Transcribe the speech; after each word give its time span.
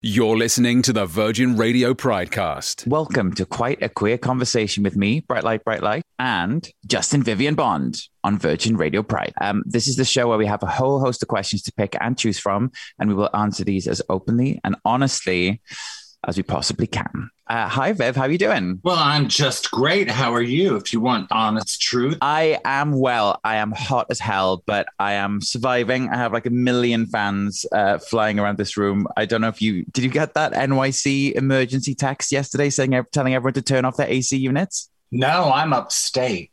You're 0.00 0.36
listening 0.36 0.82
to 0.82 0.92
the 0.92 1.06
Virgin 1.06 1.56
Radio 1.56 1.92
Pridecast. 1.92 2.86
Welcome 2.86 3.34
to 3.34 3.44
Quite 3.44 3.82
a 3.82 3.88
Queer 3.88 4.16
Conversation 4.16 4.84
with 4.84 4.96
me, 4.96 5.18
Bright 5.18 5.42
Light, 5.42 5.64
Bright 5.64 5.82
Light, 5.82 6.04
and 6.20 6.70
Justin 6.86 7.24
Vivian 7.24 7.56
Bond 7.56 8.00
on 8.22 8.38
Virgin 8.38 8.76
Radio 8.76 9.02
Pride. 9.02 9.32
Um, 9.40 9.64
this 9.66 9.88
is 9.88 9.96
the 9.96 10.04
show 10.04 10.28
where 10.28 10.38
we 10.38 10.46
have 10.46 10.62
a 10.62 10.66
whole 10.66 11.00
host 11.00 11.20
of 11.24 11.28
questions 11.28 11.62
to 11.62 11.72
pick 11.72 11.96
and 12.00 12.16
choose 12.16 12.38
from, 12.38 12.70
and 13.00 13.08
we 13.08 13.16
will 13.16 13.28
answer 13.34 13.64
these 13.64 13.88
as 13.88 14.00
openly 14.08 14.60
and 14.62 14.76
honestly 14.84 15.60
as 16.26 16.36
we 16.36 16.42
possibly 16.42 16.86
can. 16.86 17.30
Uh, 17.46 17.68
hi, 17.68 17.92
Viv. 17.92 18.16
How 18.16 18.22
are 18.22 18.30
you 18.30 18.38
doing? 18.38 18.80
Well, 18.82 18.98
I'm 18.98 19.28
just 19.28 19.70
great. 19.70 20.10
How 20.10 20.34
are 20.34 20.42
you? 20.42 20.76
If 20.76 20.92
you 20.92 21.00
want 21.00 21.28
honest 21.30 21.80
truth, 21.80 22.18
I 22.20 22.58
am 22.64 22.92
well. 22.92 23.40
I 23.42 23.56
am 23.56 23.72
hot 23.72 24.06
as 24.10 24.18
hell, 24.18 24.62
but 24.66 24.86
I 24.98 25.14
am 25.14 25.40
surviving. 25.40 26.10
I 26.10 26.16
have 26.16 26.32
like 26.32 26.46
a 26.46 26.50
million 26.50 27.06
fans 27.06 27.64
uh, 27.72 27.98
flying 27.98 28.38
around 28.38 28.58
this 28.58 28.76
room. 28.76 29.06
I 29.16 29.24
don't 29.24 29.40
know 29.40 29.48
if 29.48 29.62
you 29.62 29.84
did. 29.92 30.04
You 30.04 30.10
get 30.10 30.34
that 30.34 30.52
NYC 30.52 31.32
emergency 31.32 31.94
text 31.94 32.32
yesterday 32.32 32.68
saying 32.68 33.00
telling 33.12 33.34
everyone 33.34 33.54
to 33.54 33.62
turn 33.62 33.84
off 33.84 33.96
their 33.96 34.08
AC 34.08 34.36
units? 34.36 34.90
No, 35.10 35.50
I'm 35.50 35.72
upstate. 35.72 36.50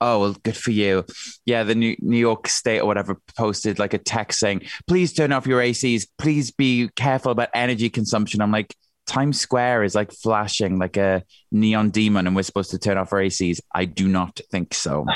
Oh, 0.00 0.20
well, 0.20 0.36
good 0.42 0.56
for 0.56 0.72
you. 0.72 1.04
Yeah, 1.46 1.62
the 1.64 1.74
New, 1.74 1.96
New 2.00 2.18
York 2.18 2.48
State 2.48 2.80
or 2.80 2.86
whatever 2.86 3.18
posted 3.36 3.78
like 3.78 3.94
a 3.94 3.98
text 3.98 4.38
saying, 4.38 4.62
please 4.86 5.12
turn 5.12 5.32
off 5.32 5.46
your 5.46 5.60
ACs. 5.60 6.06
Please 6.18 6.50
be 6.50 6.90
careful 6.96 7.32
about 7.32 7.48
energy 7.54 7.88
consumption. 7.88 8.42
I'm 8.42 8.52
like, 8.52 8.76
Times 9.06 9.40
Square 9.40 9.84
is 9.84 9.94
like 9.94 10.12
flashing 10.12 10.78
like 10.78 10.96
a 10.96 11.22
neon 11.52 11.90
demon 11.90 12.26
and 12.26 12.34
we're 12.34 12.42
supposed 12.42 12.70
to 12.72 12.78
turn 12.78 12.98
off 12.98 13.12
our 13.12 13.20
ACs. 13.20 13.60
I 13.74 13.84
do 13.84 14.08
not 14.08 14.40
think 14.50 14.74
so. 14.74 15.06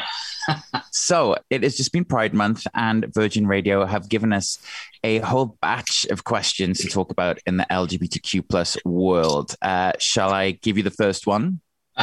so 0.92 1.36
it 1.50 1.62
has 1.62 1.76
just 1.76 1.92
been 1.92 2.04
Pride 2.04 2.34
Month 2.34 2.66
and 2.74 3.06
Virgin 3.12 3.46
Radio 3.46 3.84
have 3.84 4.08
given 4.08 4.32
us 4.32 4.58
a 5.02 5.18
whole 5.18 5.58
batch 5.60 6.06
of 6.06 6.24
questions 6.24 6.78
to 6.80 6.88
talk 6.88 7.10
about 7.10 7.38
in 7.46 7.56
the 7.56 7.66
LGBTQ 7.70 8.48
plus 8.48 8.76
world. 8.84 9.54
Uh, 9.60 9.92
shall 9.98 10.32
I 10.32 10.52
give 10.52 10.76
you 10.76 10.82
the 10.82 10.90
first 10.90 11.26
one? 11.26 11.60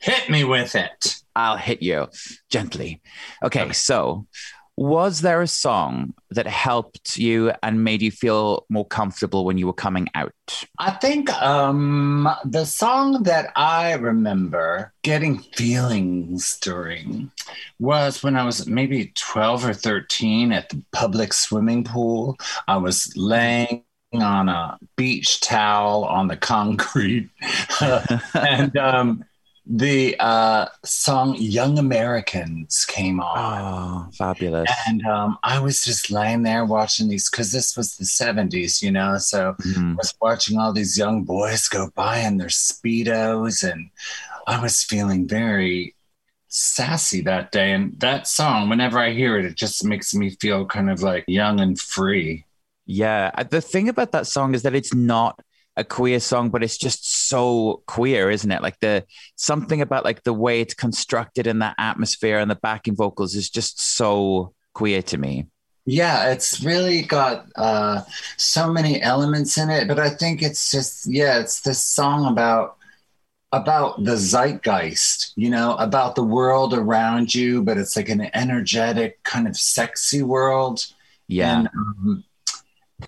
Hit 0.00 0.28
me 0.28 0.44
with 0.44 0.74
it. 0.74 1.16
I'll 1.36 1.56
hit 1.56 1.82
you 1.82 2.08
gently. 2.50 3.00
Okay, 3.42 3.72
so 3.72 4.26
was 4.76 5.20
there 5.20 5.40
a 5.40 5.46
song 5.46 6.14
that 6.30 6.46
helped 6.46 7.16
you 7.16 7.52
and 7.62 7.84
made 7.84 8.02
you 8.02 8.10
feel 8.10 8.66
more 8.68 8.86
comfortable 8.86 9.44
when 9.44 9.56
you 9.56 9.66
were 9.66 9.72
coming 9.72 10.08
out? 10.14 10.32
I 10.78 10.90
think 10.90 11.32
um, 11.40 12.28
the 12.44 12.64
song 12.64 13.22
that 13.22 13.52
I 13.54 13.92
remember 13.94 14.92
getting 15.02 15.38
feelings 15.38 16.58
during 16.60 17.30
was 17.78 18.22
when 18.22 18.36
I 18.36 18.44
was 18.44 18.66
maybe 18.66 19.12
12 19.14 19.66
or 19.66 19.74
13 19.74 20.52
at 20.52 20.68
the 20.70 20.82
public 20.92 21.32
swimming 21.32 21.84
pool. 21.84 22.36
I 22.66 22.76
was 22.76 23.16
laying 23.16 23.84
on 24.12 24.48
a 24.48 24.78
beach 24.96 25.40
towel 25.40 26.04
on 26.04 26.28
the 26.28 26.36
concrete 26.36 27.30
and 28.34 28.76
um, 28.76 29.24
the 29.66 30.14
uh, 30.20 30.66
song 30.84 31.36
Young 31.38 31.78
Americans 31.78 32.84
came 32.84 33.18
on. 33.20 34.08
Oh, 34.08 34.10
fabulous. 34.12 34.70
And 34.86 35.04
um, 35.06 35.38
I 35.42 35.58
was 35.58 35.82
just 35.82 36.10
laying 36.10 36.42
there 36.42 36.66
watching 36.66 37.08
these 37.08 37.30
because 37.30 37.50
this 37.50 37.76
was 37.76 37.96
the 37.96 38.04
70s, 38.04 38.82
you 38.82 38.92
know? 38.92 39.16
So 39.16 39.54
mm-hmm. 39.62 39.92
I 39.92 39.94
was 39.94 40.14
watching 40.20 40.58
all 40.58 40.72
these 40.72 40.98
young 40.98 41.24
boys 41.24 41.66
go 41.68 41.90
by 41.94 42.18
in 42.18 42.36
their 42.36 42.48
Speedos, 42.48 43.68
and 43.68 43.90
I 44.46 44.60
was 44.60 44.82
feeling 44.82 45.26
very 45.26 45.94
sassy 46.48 47.22
that 47.22 47.50
day. 47.50 47.72
And 47.72 47.98
that 48.00 48.28
song, 48.28 48.68
whenever 48.68 48.98
I 48.98 49.12
hear 49.12 49.38
it, 49.38 49.46
it 49.46 49.56
just 49.56 49.82
makes 49.82 50.14
me 50.14 50.30
feel 50.30 50.66
kind 50.66 50.90
of 50.90 51.02
like 51.02 51.24
young 51.26 51.58
and 51.60 51.80
free. 51.80 52.44
Yeah. 52.84 53.30
The 53.44 53.62
thing 53.62 53.88
about 53.88 54.12
that 54.12 54.26
song 54.26 54.54
is 54.54 54.62
that 54.62 54.74
it's 54.74 54.92
not 54.92 55.40
a 55.76 55.84
queer 55.84 56.20
song, 56.20 56.50
but 56.50 56.62
it's 56.62 56.78
just 56.78 57.28
so 57.28 57.82
queer, 57.86 58.30
isn't 58.30 58.50
it? 58.50 58.62
Like 58.62 58.78
the 58.80 59.04
something 59.36 59.80
about 59.80 60.04
like 60.04 60.22
the 60.22 60.32
way 60.32 60.60
it's 60.60 60.74
constructed 60.74 61.46
and 61.46 61.60
the 61.60 61.74
atmosphere 61.78 62.38
and 62.38 62.50
the 62.50 62.56
backing 62.56 62.94
vocals 62.94 63.34
is 63.34 63.50
just 63.50 63.80
so 63.80 64.54
queer 64.72 65.02
to 65.02 65.18
me. 65.18 65.46
Yeah, 65.86 66.30
it's 66.30 66.62
really 66.62 67.02
got 67.02 67.46
uh, 67.56 68.02
so 68.36 68.72
many 68.72 69.02
elements 69.02 69.58
in 69.58 69.68
it, 69.68 69.86
but 69.86 69.98
I 69.98 70.10
think 70.10 70.42
it's 70.42 70.70
just 70.70 71.06
yeah, 71.06 71.40
it's 71.40 71.60
this 71.60 71.84
song 71.84 72.30
about 72.30 72.76
about 73.52 74.02
the 74.02 74.16
zeitgeist, 74.16 75.32
you 75.36 75.48
know, 75.48 75.76
about 75.76 76.16
the 76.16 76.24
world 76.24 76.74
around 76.74 77.32
you, 77.32 77.62
but 77.62 77.78
it's 77.78 77.96
like 77.96 78.08
an 78.08 78.28
energetic, 78.34 79.22
kind 79.22 79.46
of 79.46 79.56
sexy 79.56 80.22
world. 80.22 80.84
Yeah. 81.28 81.60
And, 81.60 81.68
um, 81.68 82.24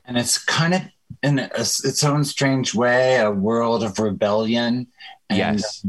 and 0.04 0.16
it's 0.16 0.38
kind 0.38 0.74
of 0.74 0.82
in 1.22 1.38
a, 1.38 1.50
its 1.54 2.04
own 2.04 2.24
strange 2.24 2.74
way, 2.74 3.18
a 3.18 3.30
world 3.30 3.82
of 3.82 3.98
rebellion. 3.98 4.86
And, 5.28 5.38
yes. 5.38 5.84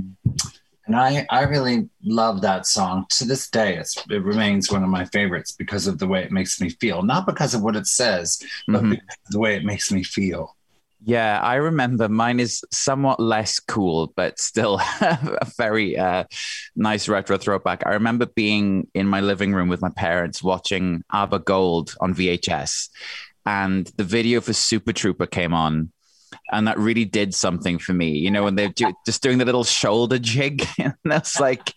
and 0.85 0.95
I, 0.95 1.25
I 1.29 1.43
really 1.43 1.89
love 2.03 2.41
that 2.41 2.65
song. 2.65 3.05
To 3.17 3.25
this 3.25 3.49
day, 3.49 3.77
it 3.77 4.23
remains 4.23 4.71
one 4.71 4.83
of 4.83 4.89
my 4.89 5.05
favorites 5.05 5.51
because 5.51 5.87
of 5.87 5.99
the 5.99 6.07
way 6.07 6.23
it 6.23 6.31
makes 6.31 6.59
me 6.59 6.69
feel. 6.69 7.03
Not 7.03 7.25
because 7.25 7.53
of 7.53 7.61
what 7.61 7.75
it 7.75 7.87
says, 7.87 8.41
but 8.67 8.81
mm-hmm. 8.81 8.91
because 8.91 9.17
of 9.25 9.31
the 9.31 9.39
way 9.39 9.55
it 9.55 9.65
makes 9.65 9.91
me 9.91 10.03
feel. 10.03 10.55
Yeah, 11.03 11.39
I 11.41 11.55
remember 11.55 12.09
mine 12.09 12.39
is 12.39 12.65
somewhat 12.71 13.19
less 13.19 13.59
cool, 13.59 14.11
but 14.15 14.39
still 14.39 14.81
a 15.01 15.47
very 15.55 15.97
uh, 15.97 16.25
nice 16.75 17.07
retro 17.07 17.37
throwback. 17.37 17.85
I 17.85 17.91
remember 17.91 18.25
being 18.25 18.87
in 18.93 19.07
my 19.07 19.21
living 19.21 19.53
room 19.53 19.69
with 19.69 19.81
my 19.81 19.89
parents 19.89 20.41
watching 20.41 21.03
ABBA 21.13 21.39
Gold 21.39 21.95
on 22.01 22.15
VHS 22.15 22.89
and 23.47 23.89
the 23.95 24.03
video 24.03 24.41
for 24.41 24.51
Super 24.51 24.91
Trooper 24.91 25.25
came 25.25 25.53
on. 25.53 25.93
And 26.51 26.67
that 26.67 26.77
really 26.77 27.05
did 27.05 27.33
something 27.33 27.79
for 27.79 27.93
me, 27.93 28.09
you 28.09 28.29
know, 28.29 28.43
when 28.43 28.55
they're 28.55 28.67
do, 28.67 28.93
just 29.05 29.23
doing 29.23 29.37
the 29.37 29.45
little 29.45 29.63
shoulder 29.63 30.19
jig 30.19 30.67
and 30.77 30.93
that's 31.05 31.39
like 31.39 31.73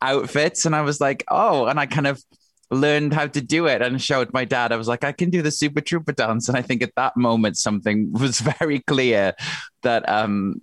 outfits. 0.00 0.64
And 0.64 0.74
I 0.74 0.80
was 0.80 0.98
like, 0.98 1.22
oh, 1.28 1.66
and 1.66 1.78
I 1.78 1.84
kind 1.84 2.06
of 2.06 2.22
learned 2.70 3.12
how 3.12 3.26
to 3.26 3.40
do 3.42 3.66
it 3.66 3.82
and 3.82 4.00
showed 4.00 4.32
my 4.32 4.46
dad. 4.46 4.72
I 4.72 4.76
was 4.76 4.88
like, 4.88 5.04
I 5.04 5.12
can 5.12 5.28
do 5.28 5.42
the 5.42 5.50
Super 5.50 5.82
Trooper 5.82 6.12
dance. 6.12 6.48
And 6.48 6.56
I 6.56 6.62
think 6.62 6.82
at 6.82 6.94
that 6.96 7.18
moment, 7.18 7.58
something 7.58 8.10
was 8.18 8.40
very 8.40 8.80
clear 8.80 9.34
that 9.82 10.08
um, 10.08 10.62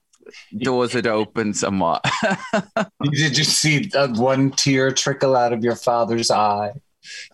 doors 0.58 0.94
had 0.94 1.06
opened 1.06 1.56
somewhat. 1.56 2.04
Did 3.04 3.38
you 3.38 3.44
see 3.44 3.86
that 3.90 4.18
one 4.18 4.50
tear 4.50 4.92
trickle 4.92 5.36
out 5.36 5.54
of 5.54 5.64
your 5.64 5.76
father's 5.76 6.32
eye? 6.32 6.72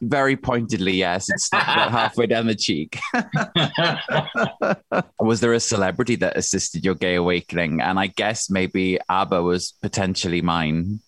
Very 0.01 0.35
pointedly, 0.35 0.93
yes. 0.93 1.29
It's 1.29 1.47
about 1.47 1.91
halfway 1.91 2.27
down 2.27 2.47
the 2.47 2.55
cheek. 2.55 2.99
was 5.19 5.41
there 5.41 5.53
a 5.53 5.59
celebrity 5.59 6.15
that 6.17 6.37
assisted 6.37 6.85
your 6.85 6.95
gay 6.95 7.15
awakening? 7.15 7.81
And 7.81 7.99
I 7.99 8.07
guess 8.07 8.49
maybe 8.49 8.99
ABBA 9.09 9.43
was 9.43 9.73
potentially 9.81 10.41
mine. 10.41 10.99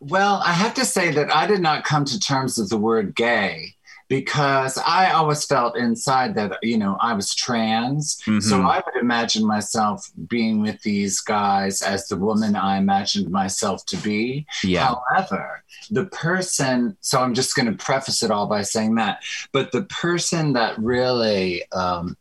Well, 0.00 0.42
I 0.44 0.52
have 0.52 0.74
to 0.74 0.84
say 0.84 1.10
that 1.12 1.34
I 1.34 1.46
did 1.46 1.60
not 1.60 1.84
come 1.84 2.04
to 2.06 2.18
terms 2.18 2.56
with 2.56 2.70
the 2.70 2.78
word 2.78 3.14
gay 3.14 3.74
because 4.10 4.76
I 4.76 5.12
always 5.12 5.44
felt 5.44 5.76
inside 5.76 6.34
that, 6.34 6.58
you 6.64 6.76
know, 6.76 6.98
I 7.00 7.14
was 7.14 7.32
trans. 7.32 8.20
Mm-hmm. 8.22 8.40
So 8.40 8.62
I 8.62 8.82
would 8.84 9.00
imagine 9.00 9.46
myself 9.46 10.10
being 10.26 10.60
with 10.60 10.82
these 10.82 11.20
guys 11.20 11.80
as 11.80 12.08
the 12.08 12.16
woman 12.16 12.56
I 12.56 12.78
imagined 12.78 13.30
myself 13.30 13.86
to 13.86 13.96
be. 13.98 14.46
Yeah. 14.64 14.96
However, 15.10 15.62
the 15.92 16.06
person, 16.06 16.96
so 17.00 17.20
I'm 17.20 17.34
just 17.34 17.54
going 17.54 17.66
to 17.66 17.84
preface 17.84 18.24
it 18.24 18.32
all 18.32 18.48
by 18.48 18.62
saying 18.62 18.96
that, 18.96 19.22
but 19.52 19.70
the 19.70 19.82
person 19.84 20.54
that 20.54 20.76
really 20.76 21.62
um, 21.70 22.16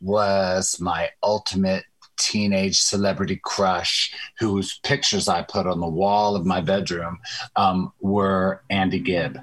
was 0.00 0.78
my 0.80 1.10
ultimate 1.20 1.84
teenage 2.16 2.78
celebrity 2.78 3.40
crush 3.42 4.14
whose 4.38 4.78
pictures 4.84 5.26
I 5.26 5.42
put 5.42 5.66
on 5.66 5.80
the 5.80 5.88
wall 5.88 6.36
of 6.36 6.46
my 6.46 6.60
bedroom 6.60 7.18
um, 7.56 7.92
were 8.00 8.62
Andy 8.70 9.00
Gibb. 9.00 9.40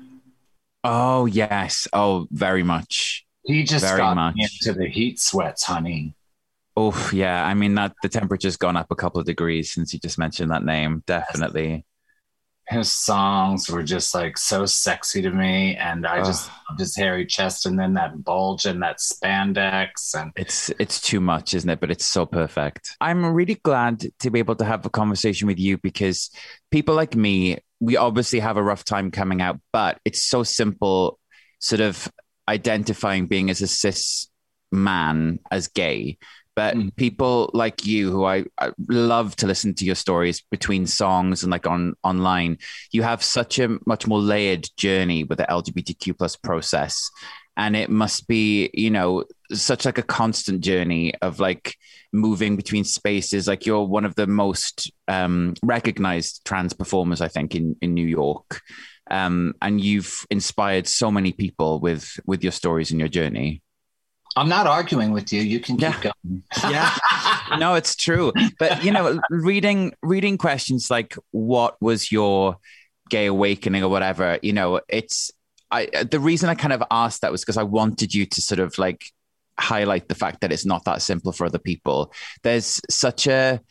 Oh 0.83 1.25
yes. 1.25 1.87
Oh, 1.93 2.27
very 2.31 2.63
much. 2.63 3.25
He 3.43 3.63
just 3.63 3.85
very 3.85 3.97
got 3.97 4.15
much. 4.15 4.35
into 4.37 4.77
the 4.77 4.87
heat 4.87 5.19
sweats, 5.19 5.63
honey. 5.63 6.15
Oh 6.75 7.09
yeah. 7.13 7.45
I 7.45 7.53
mean 7.53 7.75
that 7.75 7.93
the 8.01 8.09
temperature's 8.09 8.57
gone 8.57 8.77
up 8.77 8.87
a 8.91 8.95
couple 8.95 9.19
of 9.19 9.25
degrees 9.25 9.73
since 9.73 9.93
you 9.93 9.99
just 9.99 10.17
mentioned 10.17 10.51
that 10.51 10.63
name. 10.63 11.03
Definitely. 11.05 11.85
His 12.69 12.91
songs 12.91 13.67
were 13.67 13.81
just 13.81 14.13
like 14.13 14.37
so 14.37 14.67
sexy 14.67 15.23
to 15.23 15.31
me, 15.31 15.75
and 15.75 16.05
I 16.05 16.23
just 16.23 16.51
loved 16.69 16.79
his 16.79 16.95
hairy 16.95 17.25
chest, 17.25 17.65
and 17.65 17.79
then 17.79 17.95
that 17.95 18.23
bulge 18.23 18.65
and 18.65 18.83
that 18.83 18.99
spandex, 18.99 20.13
and 20.13 20.31
it's 20.35 20.69
it's 20.77 21.01
too 21.01 21.19
much, 21.19 21.55
isn't 21.55 21.67
it? 21.67 21.79
But 21.79 21.89
it's 21.89 22.05
so 22.05 22.27
perfect. 22.27 22.95
I'm 23.01 23.25
really 23.25 23.55
glad 23.55 24.05
to 24.19 24.29
be 24.29 24.37
able 24.37 24.55
to 24.57 24.65
have 24.65 24.85
a 24.85 24.89
conversation 24.91 25.47
with 25.47 25.57
you 25.57 25.79
because 25.79 26.29
people 26.69 26.93
like 26.93 27.15
me 27.15 27.57
we 27.79 27.97
obviously 27.97 28.39
have 28.39 28.57
a 28.57 28.63
rough 28.63 28.83
time 28.83 29.11
coming 29.11 29.41
out, 29.41 29.59
but 29.71 29.99
it's 30.05 30.23
so 30.23 30.43
simple, 30.43 31.19
sort 31.59 31.81
of 31.81 32.11
identifying 32.47 33.27
being 33.27 33.49
as 33.49 33.61
a 33.61 33.67
cis 33.67 34.27
man 34.71 35.39
as 35.51 35.67
gay. 35.67 36.17
But 36.55 36.75
mm. 36.75 36.93
people 36.95 37.51
like 37.53 37.85
you, 37.85 38.11
who 38.11 38.25
I, 38.25 38.43
I, 38.59 38.71
love 38.89 39.35
to 39.37 39.47
listen 39.47 39.73
to 39.75 39.85
your 39.85 39.95
stories 39.95 40.43
between 40.51 40.87
songs 40.87 41.41
and 41.41 41.51
like 41.51 41.65
on 41.65 41.95
online, 42.03 42.57
you 42.91 43.01
have 43.03 43.23
such 43.23 43.59
a 43.59 43.77
much 43.85 44.07
more 44.07 44.19
layered 44.19 44.67
journey 44.75 45.23
with 45.23 45.37
the 45.37 45.45
LGBTQ 45.45 46.17
plus 46.17 46.35
process, 46.35 47.09
and 47.55 47.77
it 47.77 47.89
must 47.89 48.27
be, 48.27 48.69
you 48.73 48.89
know, 48.89 49.23
such 49.51 49.85
like 49.85 49.97
a 49.97 50.03
constant 50.03 50.61
journey 50.61 51.13
of 51.21 51.39
like 51.39 51.75
moving 52.13 52.55
between 52.55 52.83
spaces. 52.83 53.47
Like 53.47 53.65
you're 53.65 53.83
one 53.85 54.05
of 54.05 54.15
the 54.15 54.27
most 54.27 54.91
um, 55.07 55.53
recognized 55.63 56.45
trans 56.45 56.73
performers, 56.73 57.21
I 57.21 57.27
think, 57.27 57.55
in 57.55 57.75
in 57.81 57.93
New 57.93 58.05
York. 58.07 58.61
Um, 59.11 59.55
and 59.61 59.81
you've 59.81 60.25
inspired 60.29 60.87
so 60.87 61.09
many 61.11 61.31
people 61.31 61.79
with 61.79 62.19
with 62.25 62.43
your 62.43 62.51
stories 62.51 62.91
and 62.91 62.99
your 62.99 63.09
journey. 63.09 63.61
I'm 64.35 64.47
not 64.49 64.67
arguing 64.67 65.11
with 65.11 65.33
you. 65.33 65.41
You 65.41 65.59
can 65.59 65.75
keep 65.77 65.81
Yeah. 66.03 66.11
going. 66.21 66.43
Yeah. 66.69 66.95
no, 67.57 67.73
it's 67.73 67.95
true. 67.95 68.31
But 68.59 68.83
you 68.83 68.91
know, 68.91 69.19
reading 69.31 69.93
reading 70.03 70.37
questions 70.37 70.91
like 70.91 71.15
what 71.31 71.75
was 71.81 72.11
your 72.11 72.57
gay 73.09 73.25
awakening 73.25 73.83
or 73.83 73.89
whatever, 73.89 74.37
you 74.43 74.53
know, 74.53 74.81
it's 74.87 75.31
I 75.71 75.87
the 76.09 76.19
reason 76.19 76.47
I 76.49 76.53
kind 76.55 76.73
of 76.73 76.83
asked 76.91 77.21
that 77.21 77.31
was 77.31 77.41
because 77.41 77.57
I 77.57 77.63
wanted 77.63 78.13
you 78.13 78.27
to 78.27 78.41
sort 78.41 78.59
of 78.59 78.77
like 78.77 79.05
highlight 79.59 80.07
the 80.07 80.15
fact 80.15 80.41
that 80.41 80.51
it's 80.51 80.65
not 80.65 80.85
that 80.85 81.01
simple 81.01 81.31
for 81.31 81.45
other 81.45 81.59
people. 81.59 82.13
There's 82.43 82.81
such 82.89 83.27
a 83.27 83.61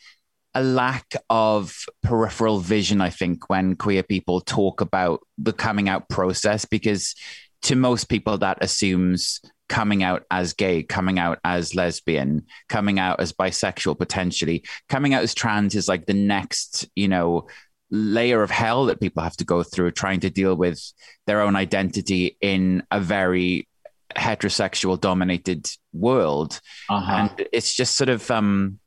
a 0.55 0.63
lack 0.63 1.15
of 1.29 1.75
peripheral 2.01 2.59
vision, 2.59 3.01
I 3.01 3.11
think, 3.11 3.49
when 3.49 3.75
queer 3.75 4.01
people 4.01 4.41
talk 4.41 4.81
about 4.81 5.21
the 5.37 5.53
coming 5.53 5.87
out 5.87 6.09
process, 6.09 6.65
because 6.65 7.13
to 7.61 7.75
most 7.75 8.09
people 8.09 8.39
that 8.39 8.57
assumes 8.61 9.41
coming 9.67 10.01
out 10.01 10.25
as 10.31 10.53
gay, 10.53 10.81
coming 10.81 11.19
out 11.19 11.39
as 11.43 11.75
lesbian, 11.75 12.45
coming 12.67 12.97
out 12.99 13.19
as 13.19 13.31
bisexual 13.31 13.97
potentially, 13.97 14.63
coming 14.89 15.13
out 15.13 15.21
as 15.21 15.35
trans 15.35 15.75
is 15.75 15.87
like 15.87 16.07
the 16.07 16.13
next, 16.13 16.89
you 16.95 17.07
know, 17.07 17.47
layer 17.91 18.41
of 18.41 18.49
hell 18.51 18.85
that 18.85 18.99
people 18.99 19.21
have 19.21 19.37
to 19.37 19.45
go 19.45 19.61
through 19.63 19.91
trying 19.91 20.19
to 20.19 20.29
deal 20.31 20.55
with 20.55 20.91
their 21.27 21.41
own 21.41 21.55
identity 21.55 22.37
in 22.41 22.83
a 22.91 22.99
very 22.99 23.67
heterosexual 24.15 24.99
dominated 24.99 25.69
world 25.93 26.59
Uh-huh. 26.89 27.11
and 27.29 27.47
it's 27.53 27.73
just 27.75 27.95
sort 27.95 28.09
of 28.09 28.29
um 28.31 28.79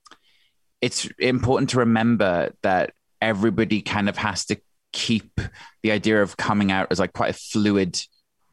it's 0.81 1.09
important 1.19 1.71
to 1.71 1.79
remember 1.79 2.53
that 2.63 2.93
everybody 3.21 3.83
kind 3.83 4.09
of 4.09 4.17
has 4.17 4.45
to 4.47 4.57
keep 4.93 5.41
the 5.83 5.93
idea 5.93 6.21
of 6.23 6.37
coming 6.37 6.73
out 6.73 6.89
as 6.91 6.99
like 6.99 7.13
quite 7.13 7.31
a 7.31 7.39
fluid 7.39 8.01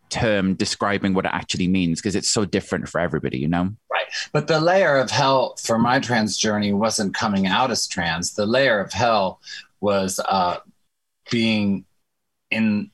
term 0.10 0.54
describing 0.56 1.13
what 1.13 1.25
it 1.25 1.31
actually 1.33 1.68
means 1.68 2.00
because 2.00 2.16
it's 2.16 2.31
so 2.31 2.45
different 2.45 2.88
for 2.88 3.00
everybody 3.00 3.38
you 3.39 3.48
know 3.48 3.72
Right. 3.92 4.06
But 4.31 4.48
the 4.48 4.60
layer 4.60 4.98
of 4.98 5.10
hell 5.12 5.56
for 5.62 5.77
my 5.80 6.00
trans 6.00 6.38
journey 6.38 6.72
wasn't 6.74 7.13
coming 7.15 7.45
out 7.48 7.69
as 7.72 7.88
trans. 7.88 8.33
The 8.33 8.45
layer 8.45 8.80
of 8.80 8.92
hell 8.94 9.39
was 9.81 10.19
uh, 10.19 10.57
being 11.31 11.86
in 12.50 12.89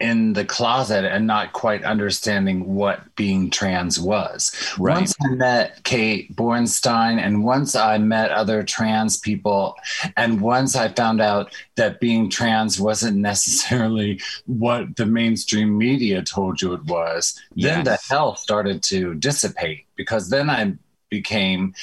in 0.00 0.32
the 0.32 0.44
closet 0.44 1.04
and 1.04 1.26
not 1.26 1.52
quite 1.52 1.84
understanding 1.84 2.74
what 2.74 3.14
being 3.14 3.48
trans 3.48 4.00
was. 4.00 4.52
Right. 4.78 4.96
Once 4.96 5.14
I 5.22 5.28
met 5.28 5.84
Kate 5.84 6.34
Bornstein 6.34 7.18
and 7.18 7.44
once 7.44 7.76
I 7.76 7.98
met 7.98 8.32
other 8.32 8.64
trans 8.64 9.18
people 9.18 9.76
and 10.16 10.40
once 10.40 10.74
I 10.74 10.88
found 10.88 11.20
out 11.20 11.54
that 11.76 12.00
being 12.00 12.28
trans 12.28 12.80
wasn't 12.80 13.16
necessarily 13.30 14.20
what 14.46 14.96
the 14.96 15.06
mainstream 15.06 15.78
media 15.78 16.22
told 16.22 16.60
you 16.60 16.74
it 16.74 16.84
was, 16.84 17.40
then 17.54 17.84
the 17.84 17.98
hell 18.08 18.34
started 18.34 18.82
to 18.84 19.14
dissipate 19.14 19.86
because 19.94 20.28
then 20.28 20.50
I 20.50 20.74
became 21.08 21.74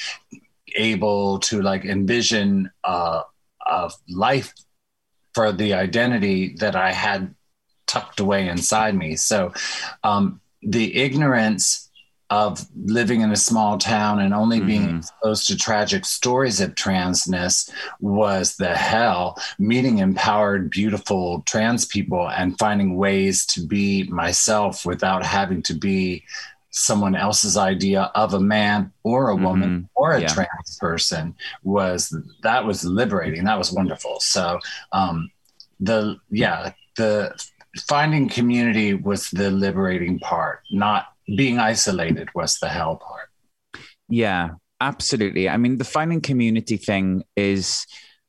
able 0.76 1.38
to 1.38 1.62
like 1.62 1.86
envision 1.86 2.70
uh, 2.84 3.22
a 3.66 3.90
life 4.08 4.52
for 5.34 5.50
the 5.50 5.72
identity 5.72 6.54
that 6.58 6.76
I 6.76 6.92
had 6.92 7.34
tucked 7.92 8.20
away 8.20 8.48
inside 8.48 8.94
me. 8.94 9.16
So 9.16 9.52
um, 10.02 10.40
the 10.62 10.96
ignorance 10.96 11.90
of 12.30 12.66
living 12.86 13.20
in 13.20 13.30
a 13.30 13.36
small 13.36 13.76
town 13.76 14.18
and 14.18 14.32
only 14.32 14.58
being 14.60 14.88
Mhm. 14.88 14.98
exposed 15.00 15.46
to 15.48 15.56
tragic 15.56 16.06
stories 16.06 16.62
of 16.62 16.74
transness 16.74 17.70
was 18.00 18.56
the 18.56 18.74
hell. 18.74 19.36
Meeting 19.58 19.98
empowered, 19.98 20.70
beautiful 20.70 21.42
trans 21.46 21.84
people 21.84 22.30
and 22.30 22.58
finding 22.58 22.96
ways 22.96 23.44
to 23.46 23.66
be 23.66 24.04
myself 24.04 24.86
without 24.86 25.22
having 25.26 25.62
to 25.64 25.74
be 25.74 26.24
someone 26.70 27.14
else's 27.14 27.58
idea 27.58 28.04
of 28.14 28.32
a 28.32 28.40
man 28.40 28.90
or 29.02 29.28
a 29.28 29.36
woman 29.36 29.70
Mhm. 29.70 29.88
or 29.94 30.12
a 30.12 30.22
Yeah. 30.22 30.28
trans 30.28 30.78
person 30.80 31.34
was 31.64 32.16
that 32.42 32.64
was 32.64 32.82
liberating 32.82 33.44
that 33.44 33.58
was 33.58 33.70
wonderful 33.70 34.16
so 34.20 34.58
um 34.92 35.30
the 35.80 36.16
yeah 36.30 36.72
the 36.96 37.34
finding 37.88 38.28
community 38.28 38.94
was 38.94 39.30
the 39.30 39.50
liberating 39.50 40.18
part 40.18 40.60
not 40.70 41.06
being 41.36 41.58
isolated 41.58 42.28
was 42.34 42.58
the 42.58 42.68
hell 42.68 42.96
part 42.96 43.28
Yeah, 44.08 44.50
absolutely. 44.80 45.48
I 45.48 45.56
mean, 45.56 45.78
the 45.78 45.84
finding 45.84 46.20
community 46.20 46.76
thing 46.76 47.24
is 47.36 47.86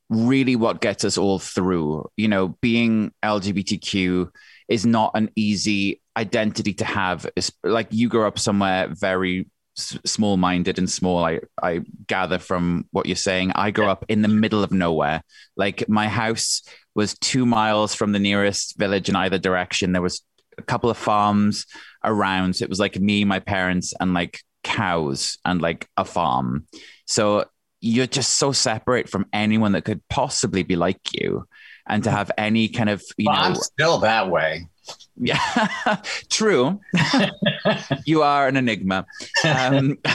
really 0.10 0.56
what 0.56 0.82
gets 0.82 1.04
us 1.04 1.18
all 1.18 1.40
through. 1.40 2.10
You 2.18 2.28
know, 2.28 2.58
being 2.62 3.12
LGBTQ 3.24 4.30
is 4.70 4.86
not 4.86 5.12
an 5.16 5.30
easy 5.36 6.02
identity 6.16 6.74
to 6.76 6.86
have. 6.86 7.26
It's 7.36 7.52
like 7.64 7.88
you 7.92 8.10
grew 8.10 8.26
up 8.28 8.40
somewhere 8.40 8.88
very 8.90 9.50
s- 9.78 9.98
small-minded 10.06 10.78
and 10.78 10.90
small. 10.90 11.26
I 11.26 11.42
I 11.62 11.82
gather 12.08 12.40
from 12.40 12.86
what 12.92 13.06
you're 13.08 13.16
saying. 13.16 13.52
I 13.56 13.72
grew 13.72 13.88
up 13.88 14.06
in 14.08 14.22
the 14.22 14.28
middle 14.28 14.64
of 14.64 14.72
nowhere. 14.72 15.22
Like 15.58 15.90
my 15.90 16.08
house 16.08 16.62
was 16.96 17.16
two 17.16 17.46
miles 17.46 17.96
from 17.96 18.12
the 18.12 18.20
nearest 18.20 18.78
village 18.78 19.10
in 19.10 19.16
either 19.16 19.38
direction. 19.38 19.92
There 19.92 20.02
was 20.02 20.22
a 20.58 20.62
couple 20.62 20.90
of 20.90 20.98
farms 20.98 21.66
around. 22.04 22.56
So 22.56 22.64
it 22.64 22.70
was 22.70 22.80
like 22.80 23.00
me, 23.00 23.26
my 23.26 23.40
parents, 23.40 23.94
and 24.00 24.14
like 24.14 24.40
cows 24.64 25.38
and 25.44 25.62
like 25.62 25.88
a 25.98 26.06
farm. 26.06 26.68
So 27.06 27.46
you're 27.82 28.08
just 28.08 28.38
so 28.38 28.52
separate 28.52 29.10
from 29.10 29.26
anyone 29.34 29.74
that 29.74 29.86
could 29.86 30.08
possibly 30.08 30.64
be 30.64 30.76
like 30.76 31.00
you. 31.12 31.48
And 31.86 32.04
to 32.06 32.12
have 32.12 32.32
any 32.38 32.70
kind 32.70 32.90
of, 32.90 33.04
you 33.18 33.26
well, 33.28 33.36
know, 33.36 33.42
i'm 33.42 33.56
still 33.56 33.98
that 34.00 34.30
way 34.30 34.68
yeah, 35.16 36.02
true. 36.30 36.80
you 38.06 38.24
are 38.24 38.48
an 38.48 38.58
enigma. 38.58 39.06
Um, 39.44 39.98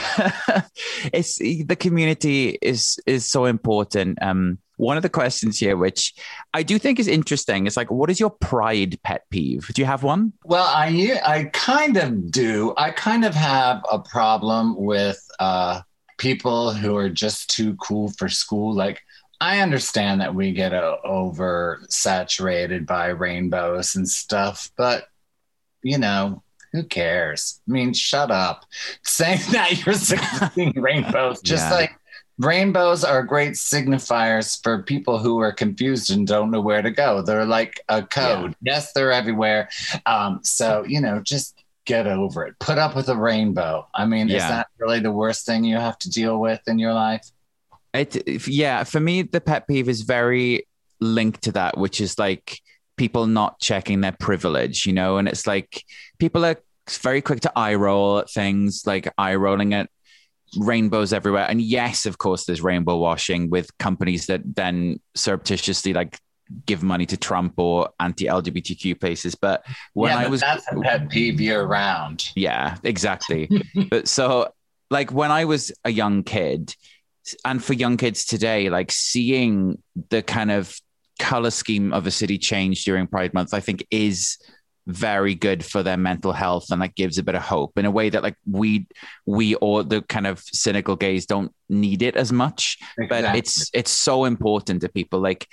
it's 1.13 1.37
the 1.37 1.77
community 1.79 2.57
is 2.61 2.99
is 3.05 3.29
so 3.29 3.45
important. 3.45 4.21
Um, 4.21 4.59
one 4.79 4.95
of 4.95 5.03
the 5.03 5.09
questions 5.09 5.59
here, 5.59 5.75
which 5.75 6.13
I 6.53 6.63
do 6.63 6.79
think 6.79 6.99
is 6.99 7.07
interesting, 7.07 7.67
is 7.67 7.75
like, 7.75 7.91
what 7.91 8.09
is 8.09 8.17
your 8.19 8.29
pride 8.29 8.97
pet 9.03 9.25
peeve? 9.29 9.67
Do 9.73 9.81
you 9.81 9.85
have 9.85 10.03
one? 10.03 10.31
Well, 10.45 10.63
I 10.65 11.19
I 11.25 11.43
kind 11.51 11.97
of 11.97 12.31
do. 12.31 12.73
I 12.77 12.91
kind 12.91 13.25
of 13.25 13.35
have 13.35 13.83
a 13.91 13.99
problem 13.99 14.75
with 14.77 15.19
uh, 15.39 15.81
people 16.17 16.71
who 16.73 16.95
are 16.95 17.09
just 17.09 17.49
too 17.49 17.75
cool 17.75 18.07
for 18.17 18.29
school. 18.29 18.73
Like, 18.73 19.01
I 19.41 19.59
understand 19.59 20.21
that 20.21 20.33
we 20.33 20.53
get 20.53 20.73
uh, 20.73 20.95
over 21.03 21.81
saturated 21.89 22.85
by 22.85 23.07
rainbows 23.07 23.95
and 23.95 24.07
stuff, 24.07 24.71
but 24.77 25.07
you 25.83 25.97
know, 25.97 26.41
who 26.71 26.83
cares? 26.83 27.59
I 27.67 27.71
mean, 27.71 27.93
shut 27.93 28.31
up. 28.31 28.65
Saying 29.03 29.39
that 29.51 29.85
you're 29.85 29.95
16 29.95 30.73
rainbows, 30.79 31.41
just 31.41 31.69
Yeah. 31.69 31.75
like 31.75 31.91
rainbows 32.39 33.03
are 33.03 33.21
great 33.21 33.53
signifiers 33.53 34.61
for 34.63 34.81
people 34.81 35.19
who 35.19 35.39
are 35.39 35.51
confused 35.51 36.09
and 36.09 36.25
don't 36.25 36.49
know 36.49 36.61
where 36.61 36.81
to 36.81 36.89
go. 36.89 37.21
They're 37.21 37.45
like 37.45 37.81
a 37.89 38.01
code. 38.01 38.55
Yes, 38.61 38.93
they're 38.93 39.11
everywhere. 39.11 39.69
Um, 40.05 40.39
so, 40.43 40.85
you 40.87 41.01
know, 41.01 41.19
just 41.19 41.61
get 41.85 42.07
over 42.07 42.45
it. 42.45 42.57
Put 42.59 42.77
up 42.77 42.95
with 42.95 43.09
a 43.09 43.15
rainbow. 43.15 43.87
I 43.93 44.05
mean, 44.05 44.29
is 44.29 44.41
that 44.41 44.67
really 44.77 44.99
the 44.99 45.11
worst 45.11 45.45
thing 45.45 45.63
you 45.63 45.75
have 45.77 45.99
to 45.99 46.09
deal 46.09 46.39
with 46.39 46.61
in 46.67 46.79
your 46.79 46.93
life? 46.93 47.29
It, 47.93 48.47
yeah, 48.47 48.83
for 48.83 48.99
me, 48.99 49.23
the 49.23 49.41
pet 49.41 49.67
peeve 49.67 49.89
is 49.89 50.01
very 50.01 50.65
linked 51.01 51.43
to 51.43 51.51
that, 51.53 51.77
which 51.77 51.99
is 51.99 52.17
like 52.17 52.61
people 52.95 53.27
not 53.27 53.59
checking 53.59 54.01
their 54.01 54.11
privilege, 54.11 54.85
you 54.85 54.93
know, 54.93 55.17
and 55.17 55.27
it's 55.27 55.47
like 55.47 55.83
people 56.19 56.45
are 56.45 56.57
very 57.01 57.21
quick 57.21 57.41
to 57.41 57.51
eye 57.55 57.75
roll 57.75 58.19
at 58.19 58.29
things, 58.29 58.83
like 58.85 59.11
eye 59.17 59.35
rolling 59.35 59.73
at 59.73 59.89
rainbows 60.57 61.13
everywhere. 61.13 61.45
And 61.49 61.61
yes, 61.61 62.05
of 62.05 62.17
course, 62.17 62.45
there's 62.45 62.61
rainbow 62.61 62.97
washing 62.97 63.49
with 63.49 63.75
companies 63.77 64.27
that 64.27 64.41
then 64.43 64.99
surreptitiously 65.15 65.93
like 65.93 66.19
give 66.65 66.83
money 66.83 67.05
to 67.05 67.17
Trump 67.17 67.53
or 67.57 67.89
anti-LGBTQ 67.99 68.99
places. 68.99 69.35
But 69.35 69.65
when 69.93 70.11
yeah, 70.11 70.17
I 70.17 70.23
but 70.23 70.31
was 70.31 70.41
that's 70.41 70.65
a 70.71 70.79
pet 70.79 71.09
peeve 71.09 71.39
year 71.39 71.63
round. 71.63 72.29
yeah, 72.35 72.77
exactly. 72.83 73.49
but 73.89 74.07
so, 74.07 74.51
like, 74.89 75.11
when 75.11 75.31
I 75.31 75.45
was 75.45 75.71
a 75.85 75.91
young 75.91 76.23
kid, 76.23 76.75
and 77.45 77.63
for 77.63 77.73
young 77.73 77.97
kids 77.97 78.25
today, 78.25 78.69
like 78.69 78.91
seeing 78.91 79.81
the 80.09 80.21
kind 80.21 80.51
of 80.51 80.79
color 81.19 81.51
scheme 81.51 81.93
of 81.93 82.07
a 82.07 82.11
city 82.11 82.37
change 82.37 82.83
during 82.85 83.07
Pride 83.07 83.33
Month, 83.33 83.53
I 83.53 83.59
think 83.59 83.85
is 83.91 84.37
very 84.89 85.35
good 85.35 85.63
for 85.63 85.83
their 85.83 85.97
mental 85.97 86.33
health 86.33 86.71
and 86.71 86.81
like 86.81 86.95
gives 86.95 87.17
a 87.17 87.23
bit 87.23 87.35
of 87.35 87.41
hope 87.41 87.77
in 87.77 87.85
a 87.85 87.91
way 87.91 88.09
that 88.09 88.23
like 88.23 88.35
we 88.49 88.87
we 89.25 89.53
or 89.55 89.83
the 89.83 90.01
kind 90.01 90.25
of 90.25 90.39
cynical 90.39 90.95
gays 90.95 91.27
don't 91.27 91.53
need 91.69 92.01
it 92.01 92.15
as 92.15 92.31
much 92.31 92.79
but 93.07 93.35
it's 93.35 93.69
it's 93.73 93.91
so 93.91 94.25
important 94.25 94.81
to 94.81 94.89
people 94.89 95.19
like 95.19 95.47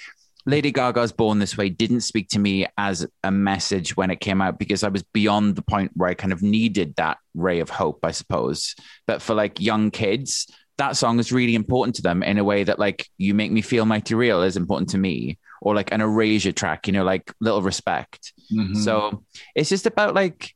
Lady 0.49 0.71
Gaga's 0.71 1.11
Born 1.11 1.41
This 1.41 1.57
Way 1.57 1.71
didn't 1.71 2.03
speak 2.03 2.29
to 2.29 2.39
me 2.39 2.67
as 2.79 3.05
a 3.25 3.33
message 3.33 3.97
when 3.97 4.13
it 4.13 4.21
came 4.21 4.41
out 4.41 4.61
because 4.61 4.85
I 4.85 4.89
was 4.89 5.03
beyond 5.03 5.57
the 5.57 5.63
point 5.63 5.91
where 5.95 6.09
I 6.09 6.15
kind 6.15 6.33
of 6.33 6.41
needed 6.41 6.95
that 6.97 7.19
ray 7.35 7.59
of 7.59 7.69
hope, 7.69 7.99
I 8.05 8.13
suppose. 8.13 8.77
But 9.09 9.21
for 9.21 9.35
like 9.35 9.61
young 9.61 9.91
kids, 9.91 10.47
that 10.79 10.97
song 10.97 11.19
is 11.19 11.33
really 11.33 11.57
important 11.57 11.97
to 11.97 12.03
them 12.03 12.23
in 12.23 12.39
a 12.39 12.45
way 12.45 12.63
that 12.63 12.79
like 12.79 13.09
You 13.19 13.35
Make 13.35 13.51
Me 13.51 13.61
Feel 13.61 13.87
Mighty 13.87 14.15
Real 14.15 14.43
is 14.43 14.57
important 14.57 14.91
to 14.91 14.99
me. 14.99 15.37
Or 15.63 15.75
like 15.75 15.93
an 15.93 16.01
Erasure 16.01 16.53
track, 16.53 16.87
you 16.87 16.93
know, 16.93 17.05
like 17.05 17.33
Little 17.41 17.63
Respect. 17.63 18.33
Mhm. 18.53 18.77
So 18.77 19.25
it's 19.55 19.69
just 19.69 19.87
about 19.87 20.15
like 20.15 20.55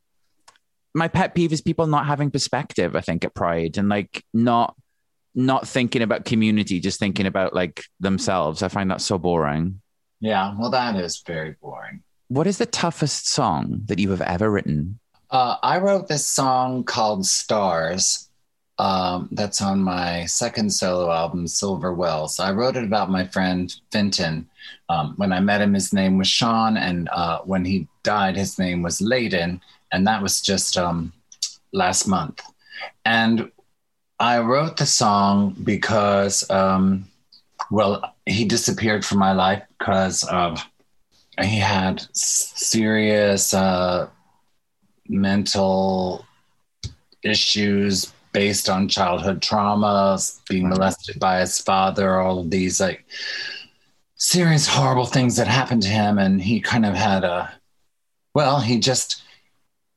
my 0.95 1.09
pet 1.09 1.35
peeve 1.35 1.53
is 1.53 1.61
people 1.61 1.87
not 1.87 2.07
having 2.07 2.31
perspective, 2.31 2.97
I 2.97 3.01
think, 3.01 3.25
at 3.25 3.35
Pride 3.35 3.79
and 3.79 3.89
like 3.89 4.25
not 4.35 4.75
not 5.35 5.67
thinking 5.69 6.03
about 6.03 6.25
community, 6.25 6.81
just 6.81 6.99
thinking 6.99 7.27
about 7.27 7.55
like 7.55 7.85
themselves. 8.01 8.63
I 8.63 8.69
find 8.69 8.91
that 8.91 9.01
so 9.01 9.17
boring. 9.19 9.81
yeah, 10.21 10.55
well, 10.59 10.71
that 10.71 10.97
is 10.97 11.23
very 11.27 11.55
boring. 11.63 12.03
What 12.29 12.47
is 12.47 12.59
the 12.59 12.67
toughest 12.67 13.29
song 13.29 13.83
that 13.87 13.99
you 13.99 14.11
have 14.11 14.21
ever 14.21 14.51
written? 14.51 14.99
Uh, 15.31 15.57
I 15.63 15.79
wrote 15.79 16.09
this 16.09 16.27
song 16.29 16.83
called 16.85 17.25
Stars. 17.27 18.29
Um, 18.81 19.29
that's 19.33 19.61
on 19.61 19.83
my 19.83 20.25
second 20.25 20.71
solo 20.73 21.11
album, 21.11 21.47
Silver 21.47 21.93
Wells. 21.93 22.41
I 22.41 22.51
wrote 22.51 22.77
it 22.77 22.85
about 22.85 23.11
my 23.11 23.27
friend 23.27 23.71
Fenton. 23.93 24.49
Um, 24.89 25.13
when 25.19 25.35
I 25.35 25.41
met 25.41 25.61
him, 25.61 25.75
his 25.75 25.93
name 25.93 26.17
was 26.17 26.29
Sean, 26.29 26.79
and 26.79 27.07
uh, 27.13 27.41
when 27.41 27.67
he 27.67 27.89
died, 28.05 28.37
his 28.39 28.59
name 28.59 28.81
was 28.81 29.01
Layden, 29.01 29.61
and 29.93 30.07
that 30.07 30.23
was 30.23 30.41
just 30.41 30.79
um, 30.79 31.13
last 31.75 32.07
month. 32.07 32.41
And 33.05 33.53
I 34.19 34.39
wrote 34.39 34.79
the 34.79 34.87
song 34.87 35.55
because, 35.63 36.49
um, 36.49 37.07
well, 37.71 38.15
he 38.25 38.47
disappeared 38.47 39.05
from 39.05 39.19
my 39.19 39.33
life 39.33 39.63
because 39.79 40.25
of 40.25 40.65
he 41.39 41.59
had 41.59 42.07
serious 42.15 43.53
uh, 43.53 44.09
mental 45.07 46.25
issues 47.23 48.15
based 48.33 48.69
on 48.69 48.89
childhood 48.89 49.41
traumas, 49.41 50.41
being 50.49 50.69
molested 50.69 51.19
by 51.19 51.41
his 51.41 51.59
father, 51.59 52.21
all 52.21 52.41
of 52.41 52.51
these 52.51 52.81
like 52.81 53.05
serious, 54.17 54.67
horrible 54.67 55.07
things 55.07 55.37
that 55.37 55.49
happened 55.49 55.83
to 55.83 55.89
him. 55.89 56.19
And 56.19 56.41
he 56.41 56.61
kind 56.61 56.87
of 56.87 56.95
had 56.95 57.25
a, 57.25 57.53
well, 58.35 58.61
he 58.61 58.79
just, 58.79 59.23